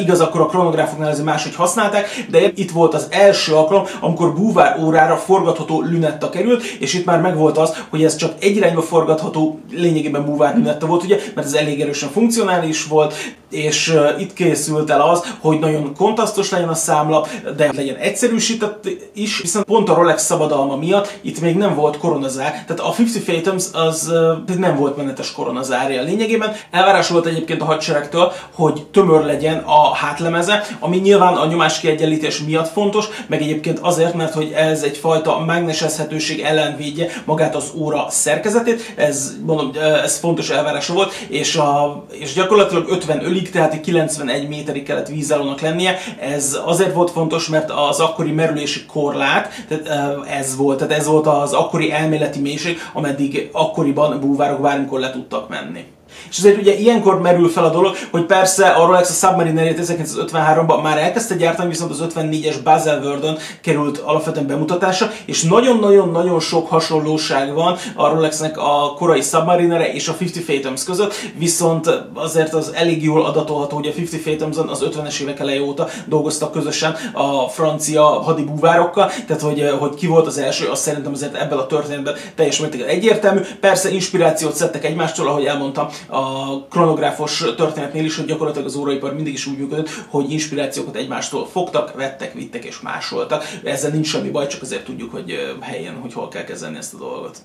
Igaz, 0.00 0.20
akkor 0.20 0.40
a 0.40 0.46
kronográfoknál 0.46 1.10
ez 1.10 1.20
máshogy 1.20 1.54
használták, 1.54 2.26
de 2.30 2.40
itt 2.54 2.70
volt 2.70 2.94
az 2.94 3.06
első 3.10 3.54
alkalom, 3.54 3.84
amikor 4.00 4.34
búvár 4.34 4.78
órára 4.82 5.16
forgatható 5.16 5.80
lünetta 5.80 6.28
került, 6.28 6.62
és 6.62 6.94
itt 6.94 7.04
már 7.04 7.20
megvolt 7.20 7.58
az, 7.58 7.84
hogy 7.90 8.04
ez 8.04 8.16
csak 8.16 8.32
egy 8.40 8.56
irányba 8.56 8.82
forgatható, 8.82 9.60
lényegében 9.70 10.24
búvár 10.24 10.56
lünetta 10.56 10.86
volt, 10.86 11.02
ugye, 11.02 11.18
mert 11.34 11.46
ez 11.46 11.54
elég 11.54 11.80
erősen 11.80 12.10
funkcionális 12.10 12.86
volt, 12.86 13.14
és 13.52 13.98
itt 14.18 14.32
készült 14.32 14.90
el 14.90 15.00
az, 15.00 15.34
hogy 15.40 15.58
nagyon 15.58 15.94
kontrasztos 15.96 16.50
legyen 16.50 16.68
a 16.68 16.74
számlap, 16.74 17.28
de 17.56 17.70
legyen 17.76 17.96
egyszerűsített 17.96 18.88
is, 19.14 19.40
viszont 19.40 19.64
pont 19.64 19.88
a 19.88 19.94
Rolex 19.94 20.24
szabadalma 20.24 20.76
miatt 20.76 21.18
itt 21.20 21.40
még 21.40 21.56
nem 21.56 21.74
volt 21.74 21.98
koronazár, 21.98 22.50
tehát 22.50 22.80
a 22.80 22.94
50 22.98 23.22
Fathoms 23.22 23.64
az 23.72 24.12
nem 24.58 24.76
volt 24.76 24.96
menetes 24.96 25.32
koronazárja. 25.32 26.02
Lényegében 26.02 26.54
elvárás 26.70 27.08
volt 27.08 27.26
egyébként 27.26 27.60
a 27.60 27.64
hadseregtől, 27.64 28.32
hogy 28.54 28.86
tömör 28.90 29.24
legyen 29.24 29.58
a 29.66 29.94
hátlemeze, 29.94 30.66
ami 30.80 30.96
nyilván 30.96 31.34
a 31.34 31.46
nyomás 31.46 31.80
kiegyenlítés 31.80 32.38
miatt 32.38 32.72
fontos, 32.72 33.08
meg 33.26 33.42
egyébként 33.42 33.78
azért, 33.78 34.14
mert 34.14 34.34
hogy 34.34 34.52
ez 34.56 34.82
egyfajta 34.82 35.38
mágnesezhetőség 35.38 36.40
ellen 36.40 36.76
védje 36.76 37.08
magát 37.24 37.54
az 37.54 37.70
óra 37.74 38.06
szerkezetét, 38.10 38.92
ez, 38.96 39.32
mondom, 39.46 39.70
ez 40.04 40.18
fontos 40.18 40.50
elvárása 40.50 40.92
volt, 40.92 41.12
és, 41.28 41.56
a, 41.56 42.04
és 42.10 42.32
gyakorlatilag 42.32 42.88
50 42.88 43.24
ölig, 43.42 43.50
tehát 43.50 43.80
91 43.80 44.48
méterig 44.48 44.82
kellett 44.82 45.08
vízállónak 45.08 45.60
lennie. 45.60 45.96
Ez 46.20 46.58
azért 46.64 46.94
volt 46.94 47.10
fontos, 47.10 47.48
mert 47.48 47.70
az 47.70 48.00
akkori 48.00 48.32
merülési 48.32 48.86
korlát, 48.86 49.64
tehát 49.68 50.28
ez 50.28 50.56
volt, 50.56 50.78
tehát 50.78 50.92
ez 50.92 51.06
volt 51.06 51.26
az 51.26 51.52
akkori 51.52 51.92
elméleti 51.92 52.40
mélység, 52.40 52.78
ameddig 52.92 53.48
akkoriban 53.52 54.20
búvárok 54.20 54.60
bármikor 54.60 55.00
le 55.00 55.10
tudtak 55.10 55.48
menni. 55.48 55.84
És 56.30 56.38
azért 56.38 56.60
ugye 56.60 56.74
ilyenkor 56.78 57.20
merül 57.20 57.48
fel 57.48 57.64
a 57.64 57.70
dolog, 57.70 57.94
hogy 58.10 58.24
persze 58.24 58.68
a 58.68 58.86
Rolex 58.86 59.10
a 59.10 59.26
Submariner 59.26 59.74
1953-ban 59.78 60.82
már 60.82 60.98
elkezdte 60.98 61.34
gyártani, 61.34 61.68
viszont 61.68 61.90
az 61.90 62.04
54-es 62.14 62.56
Baselworld-ön 62.64 63.38
került 63.60 63.98
alapvetően 63.98 64.46
bemutatásra, 64.46 65.10
és 65.24 65.42
nagyon-nagyon-nagyon 65.42 66.40
sok 66.40 66.68
hasonlóság 66.68 67.54
van 67.54 67.76
a 67.94 68.08
Rolexnek 68.08 68.58
a 68.58 68.94
korai 68.96 69.20
Submarinere 69.20 69.92
és 69.92 70.08
a 70.08 70.16
50 70.20 70.42
Fathoms 70.42 70.84
között, 70.84 71.14
viszont 71.38 71.90
azért 72.14 72.54
az 72.54 72.72
elég 72.74 73.04
jól 73.04 73.24
adatolható, 73.24 73.76
hogy 73.76 73.86
a 73.86 74.00
50 74.00 74.20
fathoms 74.20 74.56
az 74.56 74.84
50-es 74.90 75.20
évek 75.20 75.40
elejé 75.40 75.58
óta 75.58 75.88
dolgoztak 76.06 76.52
közösen 76.52 76.96
a 77.12 77.48
francia 77.48 78.02
hadibúvárokkal, 78.04 79.10
tehát 79.26 79.42
hogy, 79.42 79.70
hogy 79.78 79.94
ki 79.94 80.06
volt 80.06 80.26
az 80.26 80.38
első, 80.38 80.68
azt 80.68 80.82
szerintem 80.82 81.12
azért 81.12 81.34
ebben 81.34 81.58
a 81.58 81.66
történetben 81.66 82.14
teljes 82.34 82.60
mértékben 82.60 82.88
egyértelmű. 82.88 83.40
Persze 83.60 83.90
inspirációt 83.90 84.54
szedtek 84.54 84.84
egymástól, 84.84 85.28
ahogy 85.28 85.44
elmondtam, 85.44 85.88
a 86.12 86.66
kronográfos 86.70 87.44
történetnél 87.56 88.04
is, 88.04 88.16
hogy 88.16 88.26
gyakorlatilag 88.26 88.66
az 88.66 88.76
óraipar 88.76 89.14
mindig 89.14 89.32
is 89.32 89.46
úgy 89.46 89.58
működött, 89.58 89.88
hogy 90.08 90.30
inspirációkat 90.30 90.96
egymástól 90.96 91.46
fogtak, 91.46 91.94
vettek, 91.94 92.34
vittek 92.34 92.64
és 92.64 92.80
másoltak. 92.80 93.44
Ezzel 93.64 93.90
nincs 93.90 94.06
semmi 94.06 94.30
baj, 94.30 94.46
csak 94.46 94.62
azért 94.62 94.84
tudjuk, 94.84 95.12
hogy 95.12 95.56
helyen, 95.60 95.94
hogy 95.94 96.12
hol 96.12 96.28
kell 96.28 96.44
kezelni 96.44 96.76
ezt 96.76 96.94
a 96.94 96.98
dolgot. 96.98 97.38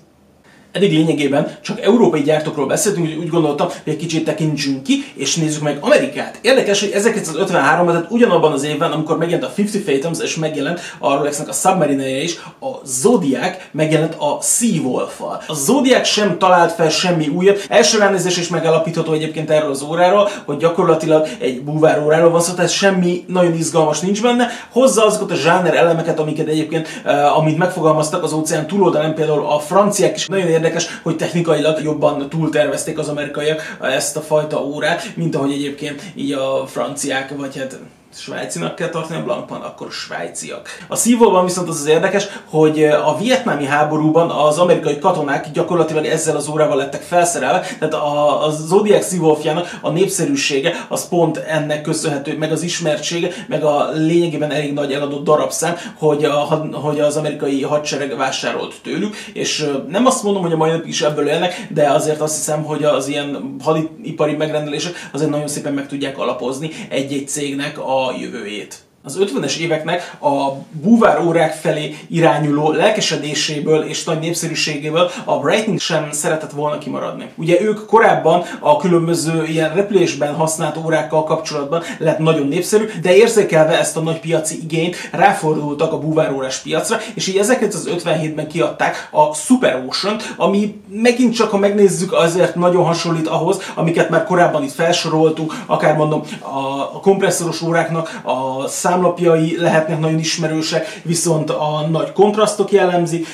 Eddig 0.78 0.92
lényegében 0.92 1.56
csak 1.60 1.80
európai 1.80 2.22
gyártókról 2.22 2.66
beszéltünk, 2.66 3.06
hogy 3.06 3.16
úgy 3.16 3.28
gondoltam, 3.28 3.66
hogy 3.66 3.92
egy 3.92 3.98
kicsit 3.98 4.24
tekintsünk 4.24 4.82
ki, 4.82 5.04
és 5.14 5.36
nézzük 5.36 5.62
meg 5.62 5.78
Amerikát. 5.80 6.38
Érdekes, 6.42 6.80
hogy 6.80 6.92
1953-ban, 6.94 7.86
tehát 7.86 8.06
ugyanabban 8.08 8.52
az 8.52 8.64
évben, 8.64 8.92
amikor 8.92 9.18
megjelent 9.18 9.44
a 9.44 9.52
50 9.62 9.82
Fathoms, 9.82 10.18
és 10.22 10.36
megjelent 10.36 10.80
a 10.98 11.14
Rolexnek 11.14 11.48
a 11.48 11.52
submarine 11.52 12.22
is, 12.22 12.36
a 12.60 12.68
Zodiac 12.84 13.56
megjelent 13.70 14.14
a 14.14 14.38
seawolf 14.42 15.18
-val. 15.18 15.42
A 15.46 15.54
Zodiac 15.54 16.06
sem 16.08 16.38
talált 16.38 16.72
fel 16.72 16.90
semmi 16.90 17.28
újat. 17.28 17.66
Első 17.68 17.98
ránézés 17.98 18.36
is 18.36 18.48
megállapítható 18.48 19.12
egyébként 19.12 19.50
erről 19.50 19.70
az 19.70 19.82
óráról, 19.82 20.28
hogy 20.44 20.56
gyakorlatilag 20.56 21.28
egy 21.38 21.62
búvár 21.62 22.02
óráról 22.04 22.30
van 22.30 22.40
szó, 22.40 22.52
tehát 22.52 22.70
semmi 22.70 23.24
nagyon 23.26 23.54
izgalmas 23.54 24.00
nincs 24.00 24.22
benne. 24.22 24.48
Hozza 24.70 25.06
azokat 25.06 25.30
a 25.30 25.34
zsáner 25.34 25.74
elemeket, 25.74 26.20
amiket 26.20 26.48
egyébként, 26.48 26.88
uh, 27.04 27.36
amit 27.38 27.58
megfogalmaztak 27.58 28.22
az 28.22 28.32
óceán 28.32 28.66
túloldalán, 28.66 29.14
például 29.14 29.46
a 29.46 29.58
franciák 29.58 30.16
is 30.16 30.26
nagyon 30.26 30.48
érdekes, 30.48 30.66
hogy 31.02 31.16
technikailag 31.16 31.82
jobban 31.82 32.28
túltervezték 32.28 32.98
az 32.98 33.08
amerikaiak 33.08 33.76
ezt 33.80 34.16
a 34.16 34.20
fajta 34.20 34.64
órát, 34.64 35.16
mint 35.16 35.34
ahogy 35.34 35.52
egyébként 35.52 36.02
így 36.14 36.32
a 36.32 36.66
franciák, 36.66 37.36
vagy 37.36 37.56
hát 37.56 37.78
svájcinak 38.14 38.74
kell 38.74 38.88
tartani 38.88 39.20
a 39.20 39.24
blankban, 39.24 39.60
akkor 39.60 39.90
svájciak. 39.90 40.68
A 40.88 40.96
szívóban 40.96 41.44
viszont 41.44 41.68
az 41.68 41.80
az 41.80 41.86
érdekes, 41.86 42.26
hogy 42.44 42.84
a 42.84 43.16
vietnámi 43.18 43.64
háborúban 43.64 44.30
az 44.30 44.58
amerikai 44.58 44.98
katonák 44.98 45.50
gyakorlatilag 45.50 46.04
ezzel 46.04 46.36
az 46.36 46.48
órával 46.48 46.76
lettek 46.76 47.02
felszerelve, 47.02 47.66
tehát 47.78 47.94
a, 47.94 48.46
a 48.46 48.50
Zodiac 48.50 49.10
Seawolfjának 49.10 49.78
a 49.80 49.90
népszerűsége 49.90 50.86
az 50.88 51.08
pont 51.08 51.36
ennek 51.36 51.82
köszönhető, 51.82 52.38
meg 52.38 52.52
az 52.52 52.62
ismertsége, 52.62 53.30
meg 53.48 53.64
a 53.64 53.90
lényegében 53.92 54.52
elég 54.52 54.72
nagy 54.72 54.92
eladott 54.92 55.24
darabszám, 55.24 55.76
hogy, 55.98 56.24
a, 56.24 56.34
hogy 56.72 57.00
az 57.00 57.16
amerikai 57.16 57.62
hadsereg 57.62 58.16
vásárolt 58.16 58.74
tőlük, 58.82 59.16
és 59.32 59.70
nem 59.88 60.06
azt 60.06 60.22
mondom, 60.22 60.42
hogy 60.42 60.52
a 60.52 60.56
mai 60.56 60.80
is 60.84 61.02
ebből 61.02 61.28
élnek, 61.28 61.66
de 61.70 61.90
azért 61.90 62.20
azt 62.20 62.36
hiszem, 62.36 62.62
hogy 62.62 62.84
az 62.84 63.08
ilyen 63.08 63.56
hadipari 63.62 64.34
megrendelések 64.34 65.08
azért 65.12 65.30
nagyon 65.30 65.48
szépen 65.48 65.72
meg 65.72 65.86
tudják 65.86 66.18
alapozni 66.18 66.70
egy-egy 66.88 67.28
cégnek 67.28 67.78
a 67.78 67.97
all 67.98 68.12
you 68.12 68.30
will 68.30 68.46
eat. 68.46 68.87
Az 69.02 69.18
50-es 69.20 69.56
éveknek 69.56 70.16
a 70.20 70.52
búvár 70.70 71.20
órák 71.20 71.52
felé 71.52 71.96
irányuló 72.08 72.70
lelkesedéséből 72.70 73.82
és 73.82 74.04
nagy 74.04 74.18
népszerűségéből 74.18 75.10
a 75.24 75.38
Breitling 75.38 75.80
sem 75.80 76.08
szeretett 76.12 76.50
volna 76.50 76.78
kimaradni. 76.78 77.30
Ugye 77.34 77.60
ők 77.60 77.86
korábban 77.86 78.44
a 78.60 78.76
különböző 78.76 79.44
ilyen 79.44 79.74
repülésben 79.74 80.34
használt 80.34 80.76
órákkal 80.76 81.24
kapcsolatban 81.24 81.82
lett 81.98 82.18
nagyon 82.18 82.48
népszerű, 82.48 82.84
de 83.02 83.16
érzékelve 83.16 83.78
ezt 83.78 83.96
a 83.96 84.00
nagy 84.00 84.20
piaci 84.20 84.62
igényt 84.62 84.96
ráfordultak 85.12 85.92
a 85.92 85.98
búvárórás 85.98 86.58
piacra, 86.58 86.98
és 87.14 87.26
így 87.26 87.40
1957-ben 87.42 88.48
kiadták 88.48 89.08
a 89.10 89.34
Super 89.34 89.84
ocean 89.88 90.16
ami 90.36 90.82
megint 90.88 91.34
csak, 91.34 91.50
ha 91.50 91.58
megnézzük, 91.58 92.12
azért 92.12 92.54
nagyon 92.54 92.84
hasonlít 92.84 93.26
ahhoz, 93.26 93.58
amiket 93.74 94.10
már 94.10 94.24
korábban 94.24 94.62
itt 94.62 94.72
felsoroltunk, 94.72 95.54
akár 95.66 95.96
mondom 95.96 96.22
a 96.40 97.00
kompresszoros 97.00 97.62
óráknak 97.62 98.20
a 98.22 98.66
számlapjai 98.88 99.56
lehetnek 99.58 100.00
nagyon 100.00 100.18
ismerősek, 100.18 101.00
viszont 101.02 101.50
a 101.50 101.86
nagy 101.90 102.12
kontrasztok 102.12 102.72
jellemzik, 102.72 103.26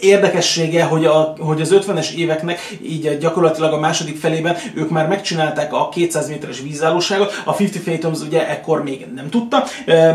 érdekessége, 0.00 0.84
hogy, 0.84 1.04
a, 1.04 1.34
hogy 1.38 1.60
az 1.60 1.74
50-es 1.74 2.14
éveknek 2.14 2.60
így 2.82 3.18
gyakorlatilag 3.18 3.72
a 3.72 3.78
második 3.78 4.16
felében 4.16 4.56
ők 4.74 4.90
már 4.90 5.08
megcsinálták 5.08 5.72
a 5.72 5.88
200 5.88 6.28
méteres 6.28 6.60
vízállóságot, 6.60 7.42
a 7.44 7.62
50 7.62 7.82
Fathoms 7.82 8.20
ugye 8.20 8.48
ekkor 8.48 8.82
még 8.82 9.06
nem 9.14 9.30
tudta, 9.30 9.64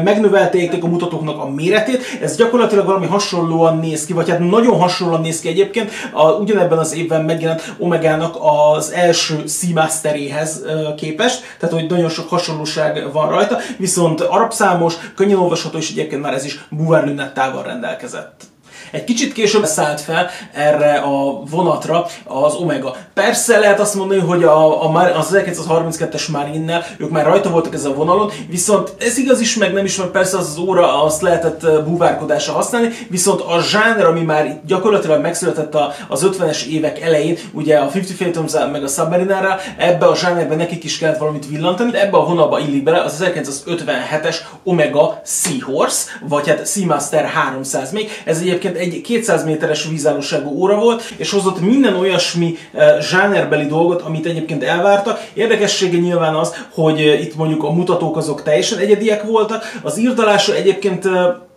megnövelték 0.04 0.84
a 0.84 0.88
mutatóknak 0.88 1.40
a 1.40 1.50
méretét, 1.50 2.02
ez 2.22 2.36
gyakorlatilag 2.36 2.86
valami 2.86 3.06
hasonlóan 3.06 3.78
néz 3.78 4.06
ki, 4.06 4.14
vagy 4.14 4.30
hát 4.30 4.40
nagyon 4.40 4.80
hasonlóan 4.80 5.22
néz 5.22 5.40
ki 5.40 5.48
egyébként, 5.48 5.92
a, 6.12 6.32
ugyanebben 6.32 6.78
az 6.78 6.96
évben 6.96 7.26
megjelent 7.26 7.76
Omegának 7.78 8.38
az 8.76 8.92
első 8.92 9.44
Seamasteréhez 9.48 10.66
képest, 10.98 11.44
tehát 11.60 11.76
hogy 11.76 11.90
nagyon 11.90 12.10
sok 12.10 12.30
hasonlóság 12.30 13.12
van 13.12 13.30
rajta, 13.30 13.58
viszont 13.78 14.22
arab 14.22 14.52
számos, 14.52 14.96
könnyen 15.16 15.38
olvasható, 15.38 15.78
és 15.78 15.90
egyébként 15.90 16.22
már 16.22 16.34
ez 16.34 16.46
is 16.46 16.66
buvárlünettával 16.70 17.64
rendelkezett. 17.64 18.53
Egy 18.94 19.04
kicsit 19.04 19.34
később 19.34 19.66
szállt 19.66 20.02
fel 20.02 20.30
erre 20.54 20.94
a 20.94 21.44
vonatra 21.50 22.06
az 22.26 22.56
Omega. 22.56 22.96
Persze 23.14 23.60
lehet 23.60 23.80
azt 23.80 23.96
mondani, 23.96 24.20
hogy 24.20 24.44
a, 24.44 24.84
a, 24.84 25.18
az 25.18 25.30
1932-es 25.34 26.32
Marinnel 26.32 26.86
ők 26.98 27.10
már 27.10 27.26
rajta 27.26 27.50
voltak 27.50 27.74
ezen 27.74 27.92
a 27.92 27.96
vonalon, 27.96 28.32
viszont 28.50 28.94
ez 29.00 29.18
igaz 29.18 29.40
is, 29.40 29.56
meg 29.56 29.74
nem 29.74 29.86
is, 29.86 29.98
mert 29.98 30.12
persze 30.12 30.38
az, 30.38 30.48
az 30.48 30.58
óra 30.58 31.04
azt 31.04 31.22
lehetett 31.22 31.84
búvárkodásra 31.86 32.54
használni, 32.54 32.90
viszont 33.10 33.42
a 33.42 33.62
zsáner, 33.62 34.06
ami 34.06 34.22
már 34.22 34.62
gyakorlatilag 34.66 35.22
megszületett 35.22 35.78
az 36.08 36.30
50-es 36.32 36.66
évek 36.66 37.02
elején, 37.02 37.38
ugye 37.52 37.78
a 37.78 37.86
50 37.86 38.04
Fathoms 38.04 38.54
meg 38.72 38.84
a 38.84 38.88
Submariner 38.88 39.60
ebbe 39.78 40.06
a 40.06 40.16
zsánerben 40.16 40.58
nekik 40.58 40.84
is 40.84 40.98
kellett 40.98 41.18
valamit 41.18 41.48
villantani, 41.50 41.98
ebbe 41.98 42.18
a 42.18 42.26
vonalba 42.26 42.60
illik 42.60 42.84
bele 42.84 43.02
az 43.02 43.24
1957-es 43.26 44.36
Omega 44.64 45.22
Seahorse, 45.26 46.12
vagy 46.28 46.48
hát 46.48 46.68
Seamaster 46.68 47.26
300 47.26 47.92
még. 47.92 48.10
Ez 48.26 48.40
egyébként 48.40 48.78
egy 48.84 49.02
200 49.02 49.46
méteres 49.46 49.88
vízállóságú 49.88 50.50
óra 50.50 50.76
volt, 50.76 51.14
és 51.18 51.32
hozott 51.32 51.62
minden 51.62 51.96
olyasmi 51.96 52.58
zsánerbeli 53.00 53.66
dolgot, 53.66 54.02
amit 54.02 54.26
egyébként 54.26 54.64
elvártak. 54.64 55.28
Érdekessége 55.34 55.98
nyilván 55.98 56.36
az, 56.36 56.54
hogy 56.74 57.00
itt 57.00 57.36
mondjuk 57.36 57.64
a 57.64 57.72
mutatók 57.72 58.18
azok 58.18 58.44
teljesen 58.44 58.78
egyediek 58.78 59.24
voltak. 59.24 59.80
Az 59.82 59.98
írdalása 59.98 60.56
egyébként 60.56 61.08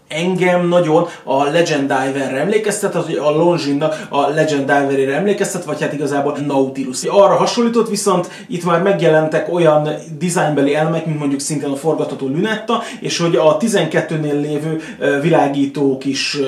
engem 0.09 0.69
nagyon 0.69 1.07
a 1.25 1.45
Legend 1.45 1.81
Diverre 1.81 2.41
emlékeztet, 2.41 2.95
az, 2.95 3.05
a 3.25 3.31
Longines-nak 3.31 4.07
a 4.09 4.29
Legend 4.29 4.73
Diverére 4.73 5.15
emlékeztet, 5.15 5.65
vagy 5.65 5.81
hát 5.81 5.93
igazából 5.93 6.39
Nautilus. 6.47 7.05
Arra 7.05 7.35
hasonlított, 7.35 7.89
viszont 7.89 8.31
itt 8.49 8.65
már 8.65 8.83
megjelentek 8.83 9.53
olyan 9.53 9.89
dizájnbeli 10.19 10.75
elemek, 10.75 11.07
mint 11.07 11.19
mondjuk 11.19 11.41
szintén 11.41 11.71
a 11.71 11.77
forgatható 11.77 12.27
Lunetta, 12.27 12.83
és 13.01 13.19
hogy 13.19 13.37
a 13.37 13.57
12-nél 13.57 14.41
lévő 14.41 14.81
világítók 15.21 16.05
is 16.05 16.39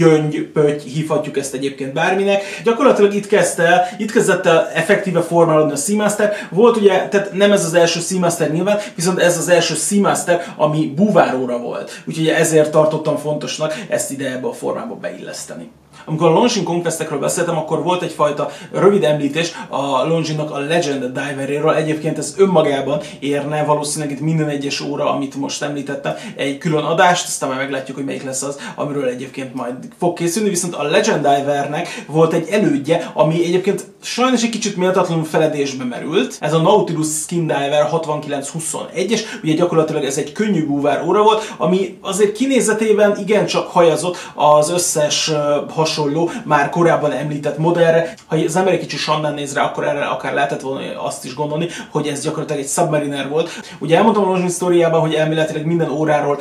gyöngy, 0.00 0.50
pötty, 0.52 0.88
hívhatjuk 0.88 1.36
ezt 1.36 1.54
egyébként 1.54 1.92
bárminek. 1.92 2.42
Gyakorlatilag 2.64 3.14
itt 3.14 3.26
kezdte 3.26 3.94
itt 3.98 4.12
kezdett 4.12 4.46
el 4.46 4.70
effektíve 4.74 5.20
formálódni 5.20 5.72
a 5.72 5.76
Seamaster. 5.76 6.32
Volt 6.50 6.76
ugye, 6.76 7.08
tehát 7.08 7.32
nem 7.32 7.52
ez 7.52 7.64
az 7.64 7.74
első 7.74 8.00
Seamaster 8.00 8.50
nyilván, 8.50 8.78
viszont 8.94 9.18
ez 9.18 9.38
az 9.38 9.48
első 9.48 9.74
Seamaster, 9.74 10.54
ami 10.56 10.92
búváróra 10.96 11.58
volt. 11.58 12.02
Úgyhogy 12.06 12.28
ezért 12.28 12.70
tartottam 12.70 13.16
fontosnak 13.16 13.74
ezt 13.88 14.10
ide 14.10 14.32
ebbe 14.32 14.46
a 14.46 14.52
formába 14.52 14.94
beilleszteni. 14.94 15.70
Amikor 16.10 16.28
a 16.28 16.32
Longines 16.32 16.62
Conquestekről 16.62 17.18
beszéltem, 17.18 17.56
akkor 17.56 17.82
volt 17.82 18.02
egyfajta 18.02 18.50
rövid 18.72 19.04
említés 19.04 19.52
a 19.68 20.06
Longinesnak 20.06 20.50
a 20.50 20.58
Legend 20.58 21.04
Diveréről. 21.04 21.74
Egyébként 21.74 22.18
ez 22.18 22.34
önmagában 22.38 23.00
érne 23.18 23.64
valószínűleg 23.64 24.14
itt 24.14 24.20
minden 24.20 24.48
egyes 24.48 24.80
óra, 24.80 25.10
amit 25.10 25.34
most 25.34 25.62
említettem, 25.62 26.14
egy 26.36 26.58
külön 26.58 26.84
adást, 26.84 27.26
aztán 27.26 27.48
már 27.48 27.58
meglátjuk, 27.58 27.96
hogy 27.96 28.06
melyik 28.06 28.24
lesz 28.24 28.42
az, 28.42 28.58
amiről 28.74 29.08
egyébként 29.08 29.54
majd 29.54 29.74
fog 29.98 30.16
készülni. 30.16 30.48
Viszont 30.48 30.74
a 30.74 30.82
Legend 30.82 31.20
Divernek 31.20 32.04
volt 32.06 32.32
egy 32.32 32.48
elődje, 32.48 33.10
ami 33.14 33.44
egyébként 33.44 33.84
sajnos 34.02 34.42
egy 34.42 34.50
kicsit 34.50 34.76
méltatlanul 34.76 35.24
feledésbe 35.24 35.84
merült. 35.84 36.36
Ez 36.40 36.52
a 36.52 36.60
Nautilus 36.60 37.08
Skin 37.22 37.46
Diver 37.46 37.88
6921-es, 37.92 39.20
ugye 39.42 39.54
gyakorlatilag 39.54 40.04
ez 40.04 40.16
egy 40.16 40.32
könnyű 40.32 40.66
búvár 40.66 41.04
óra 41.06 41.22
volt, 41.22 41.54
ami 41.56 41.98
azért 42.00 42.32
kinézetében 42.32 43.18
igencsak 43.18 43.68
hajazott 43.68 44.16
az 44.34 44.70
összes 44.70 45.30
hasonló 45.68 45.98
hasonló, 46.00 46.30
már 46.44 46.68
korábban 46.68 47.12
említett 47.12 47.58
modellre. 47.58 48.14
Ha 48.26 48.36
az 48.36 48.56
ember 48.56 48.72
egy 48.72 48.80
kicsit 48.80 48.98
sannán 48.98 49.34
néz 49.34 49.54
rá, 49.54 49.64
akkor 49.64 49.84
erre 49.84 50.04
akár 50.04 50.34
lehetett 50.34 50.60
volna 50.60 51.04
azt 51.04 51.24
is 51.24 51.34
gondolni, 51.34 51.68
hogy 51.90 52.06
ez 52.06 52.22
gyakorlatilag 52.22 52.62
egy 52.62 52.68
Submariner 52.68 53.28
volt. 53.28 53.50
Ugye 53.78 53.96
elmondtam 53.96 54.24
a 54.24 54.26
Longines 54.26 54.52
sztoriában, 54.52 55.00
hogy 55.00 55.14
elméletileg 55.14 55.64
minden 55.64 55.90
óráról 55.90 56.38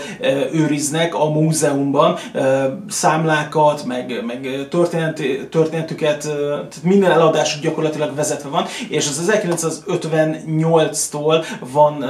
őriznek 0.51 1.15
a 1.15 1.29
múzeumban 1.29 2.17
számlákat, 2.89 3.83
meg, 3.85 4.23
meg 4.25 4.67
történet, 4.69 5.21
történetüket, 5.51 6.21
tehát 6.21 6.75
minden 6.83 7.11
eladás 7.11 7.59
gyakorlatilag 7.59 8.15
vezetve 8.15 8.49
van, 8.49 8.65
és 8.89 9.07
az 9.07 9.31
1958-tól 9.45 11.45
van, 11.71 12.05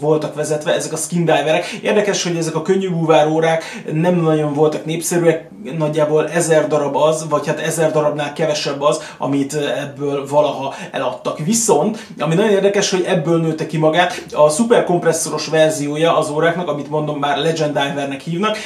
voltak 0.00 0.34
vezetve 0.34 0.74
ezek 0.74 0.92
a 0.92 0.96
skin 0.96 1.20
diverek. 1.20 1.66
Érdekes, 1.82 2.22
hogy 2.22 2.36
ezek 2.36 2.54
a 2.54 2.62
könnyű 2.62 2.90
búvárórák 2.90 3.64
nem 3.92 4.14
nagyon 4.14 4.52
voltak 4.52 4.84
népszerűek, 4.84 5.50
nagyjából 5.78 6.28
ezer 6.28 6.66
darab 6.66 6.77
az, 6.86 7.26
vagy 7.28 7.46
hát 7.46 7.60
ezer 7.60 7.92
darabnál 7.92 8.32
kevesebb 8.32 8.82
az, 8.82 9.02
amit 9.18 9.54
ebből 9.54 10.26
valaha 10.26 10.74
eladtak. 10.90 11.38
Viszont, 11.38 12.06
ami 12.18 12.34
nagyon 12.34 12.50
érdekes, 12.50 12.90
hogy 12.90 13.04
ebből 13.06 13.40
nőtte 13.40 13.66
ki 13.66 13.76
magát, 13.76 14.24
a 14.32 14.48
szuperkompresszoros 14.48 15.46
verziója 15.46 16.16
az 16.16 16.30
óráknak, 16.30 16.68
amit 16.68 16.90
mondom 16.90 17.18
már 17.18 17.38
Legend 17.38 17.78
Divernek 17.78 18.20
hívnak, 18.20 18.56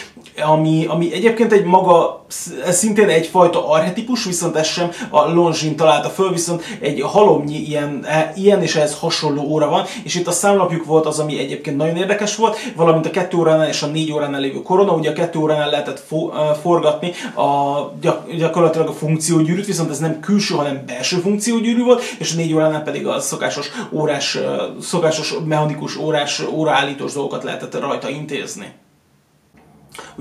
ami, 0.45 0.87
ami 0.89 1.13
egyébként 1.13 1.53
egy 1.53 1.65
maga, 1.65 2.25
szintén 2.69 3.09
egyfajta 3.09 3.69
arhetipus, 3.69 4.25
viszont 4.25 4.57
ez 4.57 4.67
sem 4.67 4.91
a 5.11 5.33
Longines 5.33 5.77
találta 5.77 6.09
föl, 6.09 6.33
viszont 6.33 6.63
egy 6.81 7.01
halomnyi 7.01 7.57
ilyen, 7.57 8.05
e, 8.05 8.33
ilyen 8.37 8.63
és 8.63 8.77
ehhez 8.77 8.99
hasonló 8.99 9.43
óra 9.43 9.69
van, 9.69 9.85
és 10.03 10.15
itt 10.15 10.27
a 10.27 10.31
számlapjuk 10.33 10.85
volt 10.85 11.07
az, 11.07 11.19
ami 11.19 11.39
egyébként 11.39 11.77
nagyon 11.77 11.97
érdekes 11.97 12.37
volt, 12.37 12.57
valamint 12.77 13.07
a 13.07 13.11
kettő 13.11 13.37
óránál 13.37 13.69
és 13.69 13.83
a 13.83 13.87
négy 13.87 14.13
óránál 14.13 14.41
lévő 14.41 14.63
korona, 14.63 14.93
ugye 14.93 15.11
a 15.11 15.13
kettő 15.13 15.39
óránál 15.39 15.71
lehetett 15.71 16.01
fo- 16.09 16.35
forgatni 16.63 17.13
a 17.35 17.81
gyak, 18.03 18.33
gyakorlatilag 18.33 18.89
a 18.89 18.93
funkciógyűrűt, 18.93 19.67
viszont 19.67 19.91
ez 19.91 19.99
nem 19.99 20.21
külső, 20.21 20.55
hanem 20.55 20.83
belső 20.87 21.17
funkciógyűrű 21.17 21.83
volt, 21.83 22.03
és 22.19 22.33
a 22.33 22.37
négy 22.37 22.55
óránál 22.55 22.83
pedig 22.83 23.07
a 23.07 23.21
szokásos 23.21 23.71
órás, 23.93 24.39
szokásos 24.81 25.35
mechanikus 25.45 25.97
órás, 25.97 26.43
óraállítós 26.51 27.13
dolgokat 27.13 27.43
lehetett 27.43 27.81
rajta 27.81 28.09
intézni. 28.09 28.73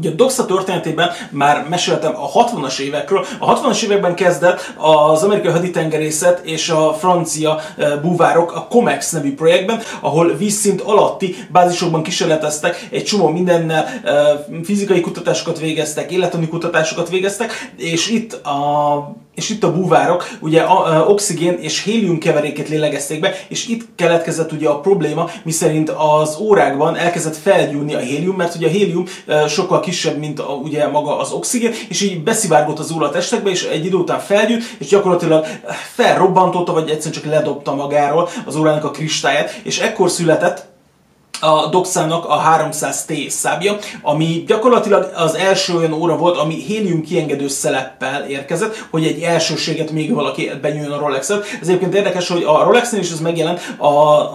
Ugye 0.02 0.10
a 0.10 0.14
Doxa 0.14 0.46
történetében 0.46 1.10
már 1.30 1.66
meséltem 1.70 2.16
a 2.16 2.32
60-as 2.32 2.80
évekről. 2.80 3.26
A 3.40 3.62
60-as 3.62 3.84
években 3.84 4.16
kezdett 4.16 4.74
az 4.78 5.24
amerikai 5.24 5.52
haditengerészet 5.52 6.46
és 6.46 6.70
a 6.70 6.94
francia 6.94 7.60
e, 7.78 7.96
búvárok 7.96 8.56
a 8.56 8.68
COMEX 8.70 9.12
nevű 9.12 9.36
projektben, 9.36 9.82
ahol 10.00 10.36
vízszint 10.36 10.82
alatti 10.82 11.36
bázisokban 11.52 12.04
kísérleteztek, 12.04 12.88
egy 12.92 13.04
csomó 13.04 13.28
mindennel 13.28 13.86
e, 14.04 14.46
fizikai 14.64 15.02
kutatásokat 15.02 15.60
végeztek, 15.60 16.12
élettani 16.12 16.48
kutatásokat 16.48 17.10
végeztek, 17.10 17.72
és 17.78 18.10
itt 18.10 18.34
a 18.34 19.16
és 19.36 19.50
itt 19.50 19.64
a 19.64 19.74
búvárok 19.74 20.30
ugye 20.40 20.62
a, 20.62 20.88
a, 20.88 21.08
oxigén 21.08 21.58
és 21.60 21.84
hélium 21.84 22.18
keveréket 22.18 22.70
lélegezték 22.70 23.20
be, 23.20 23.34
és 23.48 23.68
itt 23.68 23.88
keletkezett 23.96 24.52
ugye 24.52 24.70
a 24.70 24.80
probléma, 24.80 25.30
miszerint 25.44 25.90
az 25.90 26.38
órákban 26.40 26.96
elkezdett 26.96 27.36
felgyúlni 27.36 27.94
a 27.94 28.00
hélium, 28.00 28.36
mert 28.36 28.56
ugye 28.56 28.68
a 28.68 28.70
hélium 28.70 29.06
e, 29.28 29.48
sokkal 29.48 29.80
kisebb, 29.80 30.18
mint 30.18 30.40
a, 30.40 30.54
ugye 30.54 30.88
maga 30.88 31.20
az 31.20 31.32
oxigén, 31.32 31.74
és 31.90 32.02
így 32.02 32.24
beszivárgott 32.24 32.80
az 32.80 32.92
óra 32.92 33.10
testekbe, 33.10 33.50
és 33.50 33.64
egy 33.64 33.86
idő 33.86 33.96
után 33.96 34.20
felgyűlt, 34.20 34.64
és 34.80 34.88
gyakorlatilag 34.88 35.46
felrobbantotta, 35.94 36.74
vagy 36.74 36.90
egyszerűen 36.90 37.22
csak 37.22 37.32
ledobta 37.32 37.76
magáról 37.76 38.30
az 38.46 38.56
órának 38.56 38.84
a 38.84 38.92
kristályát, 38.92 39.60
és 39.64 39.80
ekkor 39.80 40.10
született 40.10 40.71
a 41.42 41.68
Doxának 41.68 42.26
a 42.26 42.42
300T 42.58 43.30
szábja, 43.30 43.78
ami 44.02 44.44
gyakorlatilag 44.48 45.12
az 45.16 45.36
első 45.36 45.76
olyan 45.76 45.94
óra 45.94 46.18
volt, 46.18 46.38
ami 46.38 46.56
hélium 46.56 47.02
kiengedő 47.02 47.48
szeleppel 47.48 48.26
érkezett, 48.26 48.86
hogy 48.90 49.06
egy 49.06 49.22
elsőséget 49.22 49.92
még 49.92 50.14
valaki 50.14 50.52
benyújjon 50.62 50.92
a 50.92 51.00
rolex 51.00 51.30
-et. 51.30 51.46
Ez 51.62 51.68
egyébként 51.68 51.94
érdekes, 51.96 52.28
hogy 52.28 52.44
a 52.44 52.64
Rolexnél 52.64 53.02
is 53.02 53.12
ez 53.12 53.20
megjelent 53.20 53.76
a, 53.78 53.88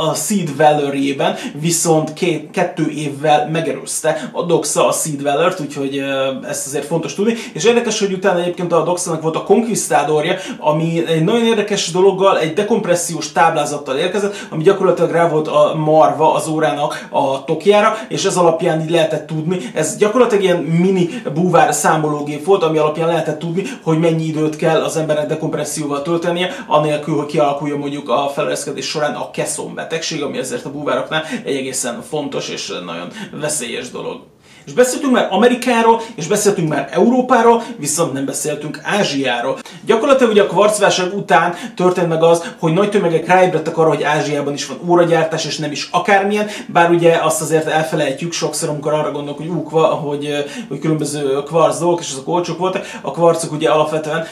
a 0.08 0.14
Seed 0.14 0.56
Valor-jében, 0.56 1.36
viszont 1.60 2.12
két, 2.12 2.50
kettő 2.50 2.90
évvel 2.90 3.48
megerőzte 3.48 4.30
a 4.32 4.42
Doxa 4.42 4.88
a 4.88 4.92
Seed 4.92 5.22
Valor-t, 5.22 5.60
úgyhogy 5.60 6.02
ezt 6.48 6.66
azért 6.66 6.86
fontos 6.86 7.14
tudni. 7.14 7.34
És 7.52 7.64
érdekes, 7.64 7.98
hogy 7.98 8.12
utána 8.12 8.40
egyébként 8.40 8.72
a 8.72 8.84
Doxának 8.84 9.22
volt 9.22 9.36
a 9.36 9.42
Conquistadorja, 9.42 10.36
ami 10.58 11.06
egy 11.06 11.24
nagyon 11.24 11.44
érdekes 11.46 11.90
dologgal, 11.90 12.38
egy 12.38 12.52
dekompressziós 12.52 13.32
táblázattal 13.32 13.96
érkezett, 13.96 14.46
ami 14.50 14.62
gyakorlatilag 14.62 15.10
rá 15.10 15.28
volt 15.28 15.48
a 15.48 15.74
marva 15.74 16.34
az 16.34 16.48
órának 16.48 16.95
a 17.10 17.44
tokjára, 17.44 17.96
és 18.08 18.24
ez 18.24 18.36
alapján 18.36 18.80
így 18.80 18.90
lehetett 18.90 19.26
tudni, 19.26 19.58
ez 19.74 19.96
gyakorlatilag 19.96 20.44
ilyen 20.44 20.56
mini 20.56 21.08
búvár 21.34 21.74
számológép 21.74 22.44
volt, 22.44 22.62
ami 22.62 22.78
alapján 22.78 23.08
lehetett 23.08 23.38
tudni, 23.38 23.62
hogy 23.82 23.98
mennyi 23.98 24.24
időt 24.24 24.56
kell 24.56 24.82
az 24.82 24.96
embernek 24.96 25.26
dekompresszióval 25.26 26.02
töltenie, 26.02 26.50
anélkül, 26.66 27.16
hogy 27.16 27.26
kialakuljon 27.26 27.78
mondjuk 27.78 28.08
a 28.08 28.30
feleleszkedés 28.34 28.86
során 28.86 29.14
a 29.14 29.30
keszon 29.30 29.74
betegség, 29.74 30.22
ami 30.22 30.38
ezért 30.38 30.64
a 30.64 30.70
búvároknál 30.70 31.24
egy 31.44 31.56
egészen 31.56 32.02
fontos 32.08 32.48
és 32.48 32.72
nagyon 32.84 33.08
veszélyes 33.40 33.90
dolog. 33.90 34.20
És 34.66 34.72
beszéltünk 34.72 35.12
már 35.12 35.28
Amerikáról, 35.30 36.00
és 36.14 36.26
beszéltünk 36.26 36.68
már 36.68 36.88
Európáról, 36.92 37.62
viszont 37.78 38.12
nem 38.12 38.24
beszéltünk 38.24 38.80
Ázsiáról. 38.82 39.58
Gyakorlatilag 39.84 40.32
ugye 40.32 40.42
a 40.42 40.46
kvarcválság 40.46 41.14
után 41.14 41.54
történt 41.76 42.08
meg 42.08 42.22
az, 42.22 42.52
hogy 42.58 42.72
nagy 42.72 42.90
tömegek 42.90 43.26
ráébredtek 43.26 43.78
arra, 43.78 43.88
hogy 43.88 44.02
Ázsiában 44.02 44.52
is 44.52 44.66
van 44.66 44.78
óragyártás, 44.88 45.44
és 45.44 45.58
nem 45.58 45.70
is 45.70 45.88
akármilyen, 45.90 46.46
bár 46.66 46.90
ugye 46.90 47.18
azt 47.22 47.40
azért 47.40 47.66
elfelejtjük 47.66 48.32
sokszor, 48.32 48.68
amikor 48.68 48.92
arra 48.92 49.10
gondolok, 49.10 49.38
hogy 49.38 49.48
úk, 49.48 49.68
hogy, 49.70 50.44
hogy 50.68 50.78
különböző 50.78 51.42
kvarc 51.42 51.78
dolgok, 51.78 52.00
és 52.00 52.10
azok 52.12 52.28
olcsók 52.28 52.58
voltak. 52.58 52.86
A 53.02 53.10
kvarcok 53.10 53.52
ugye 53.52 53.68
alapvetően 53.68 54.26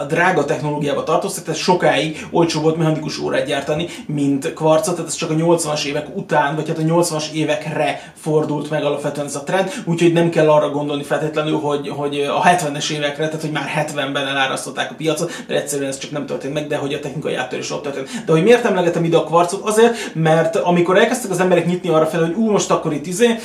a 0.00 0.04
drága 0.04 0.44
technológiába 0.44 1.02
tartoztak, 1.02 1.44
tehát 1.44 1.60
sokáig 1.60 2.26
olcsó 2.30 2.60
volt 2.60 2.76
mechanikus 2.76 3.18
órát 3.18 3.46
gyártani, 3.46 3.88
mint 4.06 4.52
kvarcot, 4.52 4.94
tehát 4.94 5.10
ez 5.10 5.16
csak 5.16 5.30
a 5.30 5.34
80-as 5.34 5.84
évek 5.84 6.16
után, 6.16 6.54
vagy 6.54 6.68
hát 6.68 6.78
a 6.78 6.82
80-as 6.82 7.30
évekre 7.32 8.12
fordult 8.20 8.70
meg 8.70 8.84
alapvetően 8.84 9.26
ez 9.26 9.34
a 9.34 9.42
trend, 9.42 9.72
úgyhogy 9.84 10.12
nem 10.12 10.28
kell 10.28 10.50
arra 10.50 10.70
gondolni 10.70 11.02
feltétlenül, 11.02 11.58
hogy, 11.58 11.88
hogy 11.88 12.20
a 12.20 12.42
70-es 12.42 12.90
évekre, 12.90 13.26
tehát 13.26 13.40
hogy 13.40 13.50
már 13.50 13.86
70-ben 13.94 14.26
elárasztották 14.26 14.90
a 14.90 14.94
piacot, 14.94 15.32
mert 15.48 15.60
egyszerűen 15.60 15.88
ez 15.88 15.98
csak 15.98 16.10
nem 16.10 16.26
történt 16.26 16.54
meg, 16.54 16.66
de 16.66 16.76
hogy 16.76 16.94
a 16.94 17.00
technikai 17.00 17.34
áttörés 17.34 17.70
ott 17.70 17.82
történt. 17.82 18.24
De 18.26 18.32
hogy 18.32 18.42
miért 18.42 18.64
emlegetem 18.64 19.04
ide 19.04 19.16
a 19.16 19.24
kvarcot? 19.24 19.68
Azért, 19.68 19.96
mert 20.14 20.56
amikor 20.56 20.98
elkezdtek 20.98 21.30
az 21.30 21.40
emberek 21.40 21.66
nyitni 21.66 21.88
arra 21.88 22.06
fel, 22.06 22.20
hogy 22.20 22.34
ú, 22.34 22.50
most 22.50 22.70
akkor 22.70 22.92
itt 22.92 23.06
izé, 23.06 23.38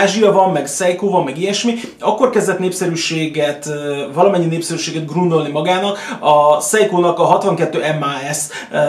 Ázsia 0.00 0.32
van, 0.32 0.52
meg 0.52 0.66
Seiko 0.66 1.08
van, 1.08 1.24
meg 1.24 1.38
ilyesmi, 1.38 1.74
akkor 2.00 2.30
kezdett 2.30 2.58
népszerűséget, 2.58 3.68
valamennyi 4.14 4.46
népszerűséget 4.46 5.06
grundolni 5.06 5.50
magának. 5.50 5.98
A 6.20 6.60
Seiko-nak 6.60 7.18
a 7.18 7.24
62 7.24 7.80
MAS 8.00 8.38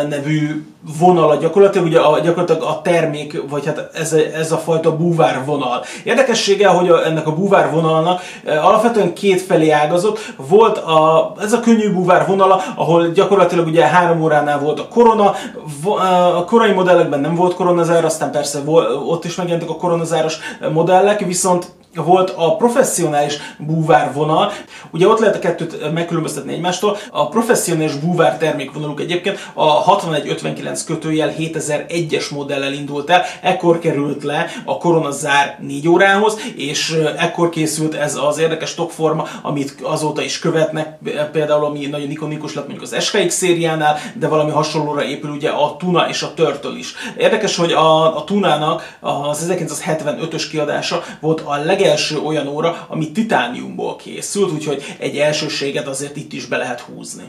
nevű 0.10 0.63
vonala 1.00 1.36
gyakorlatilag, 1.36 1.88
ugye 1.88 2.00
a, 2.00 2.20
gyakorlatilag 2.20 2.62
a 2.62 2.82
termék, 2.82 3.42
vagy 3.50 3.66
hát 3.66 3.89
ez, 3.94 4.13
ez 4.13 4.52
a 4.52 4.58
fajta 4.58 4.98
búvár 4.98 5.46
vonal. 5.46 5.84
Érdekessége, 6.47 6.67
hogy 6.67 6.89
a, 6.89 7.06
ennek 7.06 7.27
a 7.27 7.36
búvár 7.36 7.71
vonalnak 7.71 8.21
e, 8.45 8.63
alapvetően 8.63 9.13
két 9.13 9.41
felé 9.41 9.69
ágazott. 9.69 10.19
Volt 10.47 10.77
a, 10.77 11.34
ez 11.41 11.53
a 11.53 11.60
könnyű 11.60 11.93
búvár 11.93 12.27
vonala, 12.27 12.62
ahol 12.75 13.08
gyakorlatilag 13.08 13.67
ugye 13.67 13.86
három 13.86 14.21
óránál 14.21 14.60
volt 14.60 14.79
a 14.79 14.88
korona, 14.88 15.36
a 16.38 16.43
korai 16.45 16.71
modellekben 16.71 17.19
nem 17.19 17.36
volt 17.36 17.56
koronazár, 17.56 18.06
aztán 18.06 18.32
persze 18.32 18.60
ott 19.08 19.25
is 19.25 19.36
megjelentek 19.36 19.69
a 19.69 19.75
koronazáros 19.75 20.38
modellek, 20.73 21.19
viszont 21.19 21.71
volt 21.95 22.34
a 22.36 22.56
professzionális 22.56 23.38
búvár 23.58 24.13
vonal. 24.13 24.51
Ugye 24.91 25.08
ott 25.08 25.19
lehet 25.19 25.36
a 25.36 25.39
kettőt 25.39 25.91
megkülönböztetni 25.93 26.53
egymástól. 26.53 26.97
A 27.12 27.27
professzionális 27.27 27.95
búvár 27.95 28.38
termékvonaluk 28.38 28.99
egyébként 28.99 29.49
a 29.53 29.65
6159 29.65 30.84
kötőjel 30.84 31.34
7001-es 31.38 32.32
modellel 32.32 32.73
indult 32.73 33.10
el, 33.10 33.23
ekkor 33.41 33.79
került 33.79 34.23
le 34.23 34.45
a 34.65 34.77
koronazár 34.77 35.58
4 35.62 35.88
órához, 35.88 36.39
és 36.56 36.97
ekkor 37.17 37.49
készült 37.49 37.93
ez 37.93 38.15
az 38.15 38.38
érdekes 38.38 38.69
stockforma, 38.69 39.27
amit 39.41 39.75
azóta 39.82 40.21
is 40.21 40.39
követnek, 40.39 40.97
például 41.32 41.65
ami 41.65 41.86
nagyon 41.86 42.12
ikonikus 42.12 42.53
lett 42.53 42.67
mondjuk 42.67 42.91
az 42.91 43.03
SKX 43.03 43.36
szériánál, 43.36 43.97
de 44.13 44.27
valami 44.27 44.51
hasonlóra 44.51 45.03
épül 45.03 45.29
ugye 45.29 45.49
a 45.49 45.75
Tuna 45.77 46.10
és 46.10 46.21
a 46.21 46.34
Turtle 46.34 46.77
is. 46.77 46.93
Érdekes, 47.17 47.56
hogy 47.56 47.71
a, 47.71 48.17
a 48.17 48.23
Tunának 48.23 48.97
az 48.99 49.47
1975-ös 49.49 50.43
kiadása 50.49 51.03
volt 51.19 51.41
a 51.45 51.56
leg 51.56 51.82
legelső 51.84 52.19
olyan 52.19 52.48
óra, 52.48 52.86
ami 52.89 53.12
titániumból 53.12 53.96
készült, 53.96 54.52
úgyhogy 54.52 54.96
egy 55.00 55.17
elsőséget 55.17 55.88
azért 55.88 56.15
itt 56.15 56.34
is 56.34 56.46
be 56.46 56.58
lehet 56.58 56.80
húzni. 56.80 57.24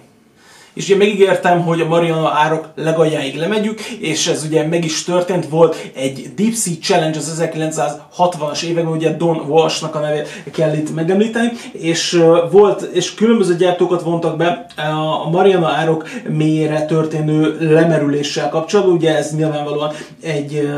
És 0.75 0.85
ugye 0.85 0.97
megígértem, 0.97 1.63
hogy 1.63 1.81
a 1.81 1.87
Mariana 1.87 2.31
árok 2.31 2.69
legaljáig 2.75 3.37
lemegyük, 3.37 3.81
és 3.81 4.27
ez 4.27 4.45
ugye 4.45 4.67
meg 4.67 4.85
is 4.85 5.05
történt, 5.05 5.49
volt 5.49 5.91
egy 5.95 6.35
Deep 6.37 6.55
Sea 6.55 6.75
Challenge 6.83 7.19
az 7.19 7.43
1960-as 7.43 8.63
években, 8.63 8.93
ugye 8.93 9.17
Don 9.17 9.37
Walsh-nak 9.37 9.95
a 9.95 9.99
nevét 9.99 10.29
kell 10.53 10.75
itt 10.75 10.95
megemlíteni, 10.95 11.53
és 11.73 12.23
volt, 12.51 12.83
és 12.83 13.15
különböző 13.15 13.57
gyártókat 13.57 14.03
vontak 14.03 14.37
be 14.37 14.67
a 14.77 15.31
Mariana 15.31 15.69
árok 15.69 16.09
mélyére 16.29 16.85
történő 16.85 17.57
lemerüléssel 17.61 18.49
kapcsolatban, 18.49 18.95
ugye 18.95 19.17
ez 19.17 19.35
nyilvánvalóan 19.35 19.93
egy 20.23 20.69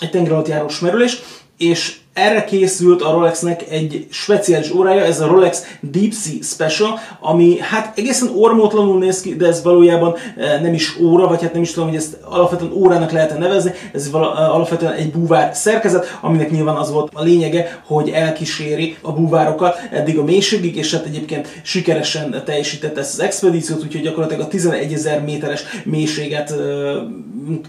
egy 0.00 0.10
tengeralattjárós 0.10 0.78
merülés, 0.78 1.22
és 1.58 2.00
erre 2.18 2.44
készült 2.44 3.02
a 3.02 3.10
Rolexnek 3.10 3.64
egy 3.70 4.06
speciális 4.10 4.70
órája, 4.70 5.02
ez 5.02 5.20
a 5.20 5.26
Rolex 5.26 5.62
Deep 5.80 6.12
Sea 6.12 6.42
Special, 6.42 6.98
ami 7.20 7.58
hát 7.60 7.98
egészen 7.98 8.30
ormótlanul 8.36 8.98
néz 8.98 9.20
ki, 9.20 9.36
de 9.36 9.46
ez 9.46 9.62
valójában 9.62 10.14
eh, 10.36 10.60
nem 10.60 10.74
is 10.74 10.98
óra, 11.00 11.26
vagy 11.26 11.42
hát 11.42 11.52
nem 11.52 11.62
is 11.62 11.72
tudom, 11.72 11.88
hogy 11.88 11.98
ezt 11.98 12.16
alapvetően 12.24 12.72
órának 12.72 13.10
lehet 13.10 13.38
nevezni, 13.38 13.72
ez 13.92 14.10
eh, 14.12 14.54
alapvetően 14.54 14.92
egy 14.92 15.10
búvár 15.10 15.54
szerkezet, 15.54 16.18
aminek 16.20 16.50
nyilván 16.50 16.76
az 16.76 16.92
volt 16.92 17.10
a 17.14 17.22
lényege, 17.22 17.82
hogy 17.86 18.08
elkíséri 18.08 18.96
a 19.02 19.12
búvárokat 19.12 19.76
eddig 19.90 20.18
a 20.18 20.24
mélységig, 20.24 20.76
és 20.76 20.92
hát 20.92 21.04
egyébként 21.04 21.60
sikeresen 21.62 22.42
teljesítette 22.44 23.00
ezt 23.00 23.12
az 23.12 23.20
expedíciót, 23.20 23.82
úgyhogy 23.82 24.02
gyakorlatilag 24.02 24.46
a 24.46 24.48
11 24.48 24.92
ezer 24.92 25.22
méteres 25.22 25.64
mélységet 25.84 26.50
eh, 26.50 26.58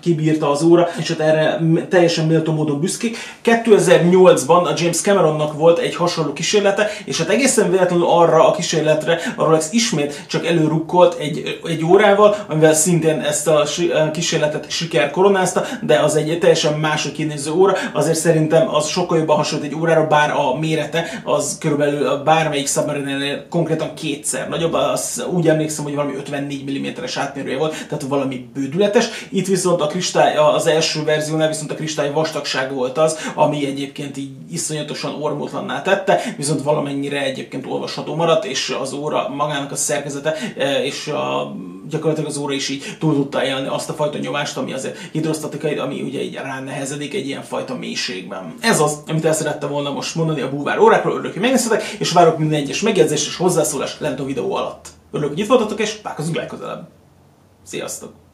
kibírta 0.01 0.51
az 0.51 0.63
óra, 0.63 0.87
és 0.99 1.07
hát 1.07 1.19
erre 1.19 1.59
teljesen 1.89 2.27
méltó 2.27 2.53
módon 2.53 2.79
büszkék. 2.79 3.17
2008 3.41 4.38
2008-ban 4.39 4.65
a 4.65 4.73
James 4.75 5.01
Cameronnak 5.01 5.53
volt 5.53 5.77
egy 5.77 5.95
hasonló 5.95 6.33
kísérlete, 6.33 6.89
és 7.05 7.17
hát 7.17 7.29
egészen 7.29 7.71
véletlenül 7.71 8.05
arra 8.05 8.47
a 8.47 8.51
kísérletre 8.51 9.19
a 9.35 9.43
Rolex 9.43 9.69
ismét 9.71 10.25
csak 10.27 10.45
előrukkolt 10.45 11.19
egy, 11.19 11.59
egy 11.63 11.83
órával, 11.83 12.35
amivel 12.47 12.73
szintén 12.73 13.19
ezt 13.19 13.47
a 13.47 13.65
kísérletet 14.13 14.69
siker 14.69 15.11
koronázta, 15.11 15.65
de 15.81 15.99
az 15.99 16.15
egy 16.15 16.37
teljesen 16.39 16.79
mások 16.79 17.13
kinéző 17.13 17.51
óra, 17.51 17.75
azért 17.93 18.17
szerintem 18.17 18.75
az 18.75 18.87
sokkal 18.87 19.17
jobban 19.17 19.35
hasonlít 19.35 19.71
egy 19.71 19.79
órára, 19.79 20.07
bár 20.07 20.31
a 20.31 20.59
mérete 20.59 21.21
az 21.23 21.57
körülbelül 21.59 22.07
a 22.07 22.23
bármelyik 22.23 22.67
submarine 22.67 23.47
konkrétan 23.49 23.93
kétszer 23.93 24.49
nagyobb, 24.49 24.73
az 24.73 25.25
úgy 25.31 25.47
emlékszem, 25.47 25.83
hogy 25.83 25.95
valami 25.95 26.15
54 26.15 26.97
mm-es 26.99 27.17
átmérője 27.17 27.57
volt, 27.57 27.85
tehát 27.87 28.03
valami 28.07 28.49
bődületes. 28.53 29.05
Itt 29.29 29.47
viszont 29.47 29.81
a 29.81 29.87
kristály, 29.87 30.35
az 30.35 30.67
első 30.67 31.03
verziónál 31.03 31.47
viszont 31.47 31.71
a 31.71 31.75
kristály 31.75 32.11
vastagság 32.11 32.73
volt 32.73 32.97
az, 32.97 33.17
ami 33.35 33.65
egyébként 33.65 34.17
így 34.17 34.28
iszonyatosan 34.51 35.21
ormótlanná 35.21 35.81
tette, 35.81 36.21
viszont 36.37 36.61
valamennyire 36.61 37.23
egyébként 37.23 37.65
olvasható 37.65 38.15
maradt, 38.15 38.45
és 38.45 38.75
az 38.81 38.93
óra 38.93 39.29
magának 39.29 39.71
a 39.71 39.75
szerkezete, 39.75 40.35
e, 40.57 40.83
és 40.83 41.07
a, 41.07 41.55
gyakorlatilag 41.89 42.29
az 42.29 42.37
óra 42.37 42.53
is 42.53 42.69
így 42.69 42.83
túl 42.99 43.13
tudta 43.13 43.45
élni 43.45 43.67
azt 43.67 43.89
a 43.89 43.93
fajta 43.93 44.17
nyomást, 44.17 44.57
ami 44.57 44.73
azért 44.73 44.97
hidrosztatikai, 45.11 45.77
ami 45.77 46.01
ugye 46.01 46.21
így 46.21 46.33
ránehezedik 46.33 47.13
egy 47.13 47.27
ilyen 47.27 47.43
fajta 47.43 47.75
mélységben. 47.75 48.53
Ez 48.59 48.79
az, 48.79 49.03
amit 49.07 49.25
el 49.25 49.33
szerettem 49.33 49.69
volna 49.69 49.91
most 49.91 50.15
mondani 50.15 50.41
a 50.41 50.49
búvár 50.49 50.79
órákról, 50.79 51.13
örülök, 51.13 51.33
hogy 51.33 51.41
megnéztetek, 51.41 51.83
és 51.83 52.11
várok 52.11 52.37
minden 52.37 52.59
egyes 52.59 52.81
megjegyzést 52.81 53.27
és 53.27 53.35
hozzászólást 53.35 53.99
lent 53.99 54.19
a 54.19 54.25
videó 54.25 54.55
alatt. 54.55 54.87
Örülök, 55.11 55.29
hogy 55.29 55.39
itt 55.39 55.47
voltatok, 55.47 55.79
és 55.79 56.01
találkozunk 56.01 56.35
legközelebb. 56.35 56.87
Sziasztok! 57.63 58.28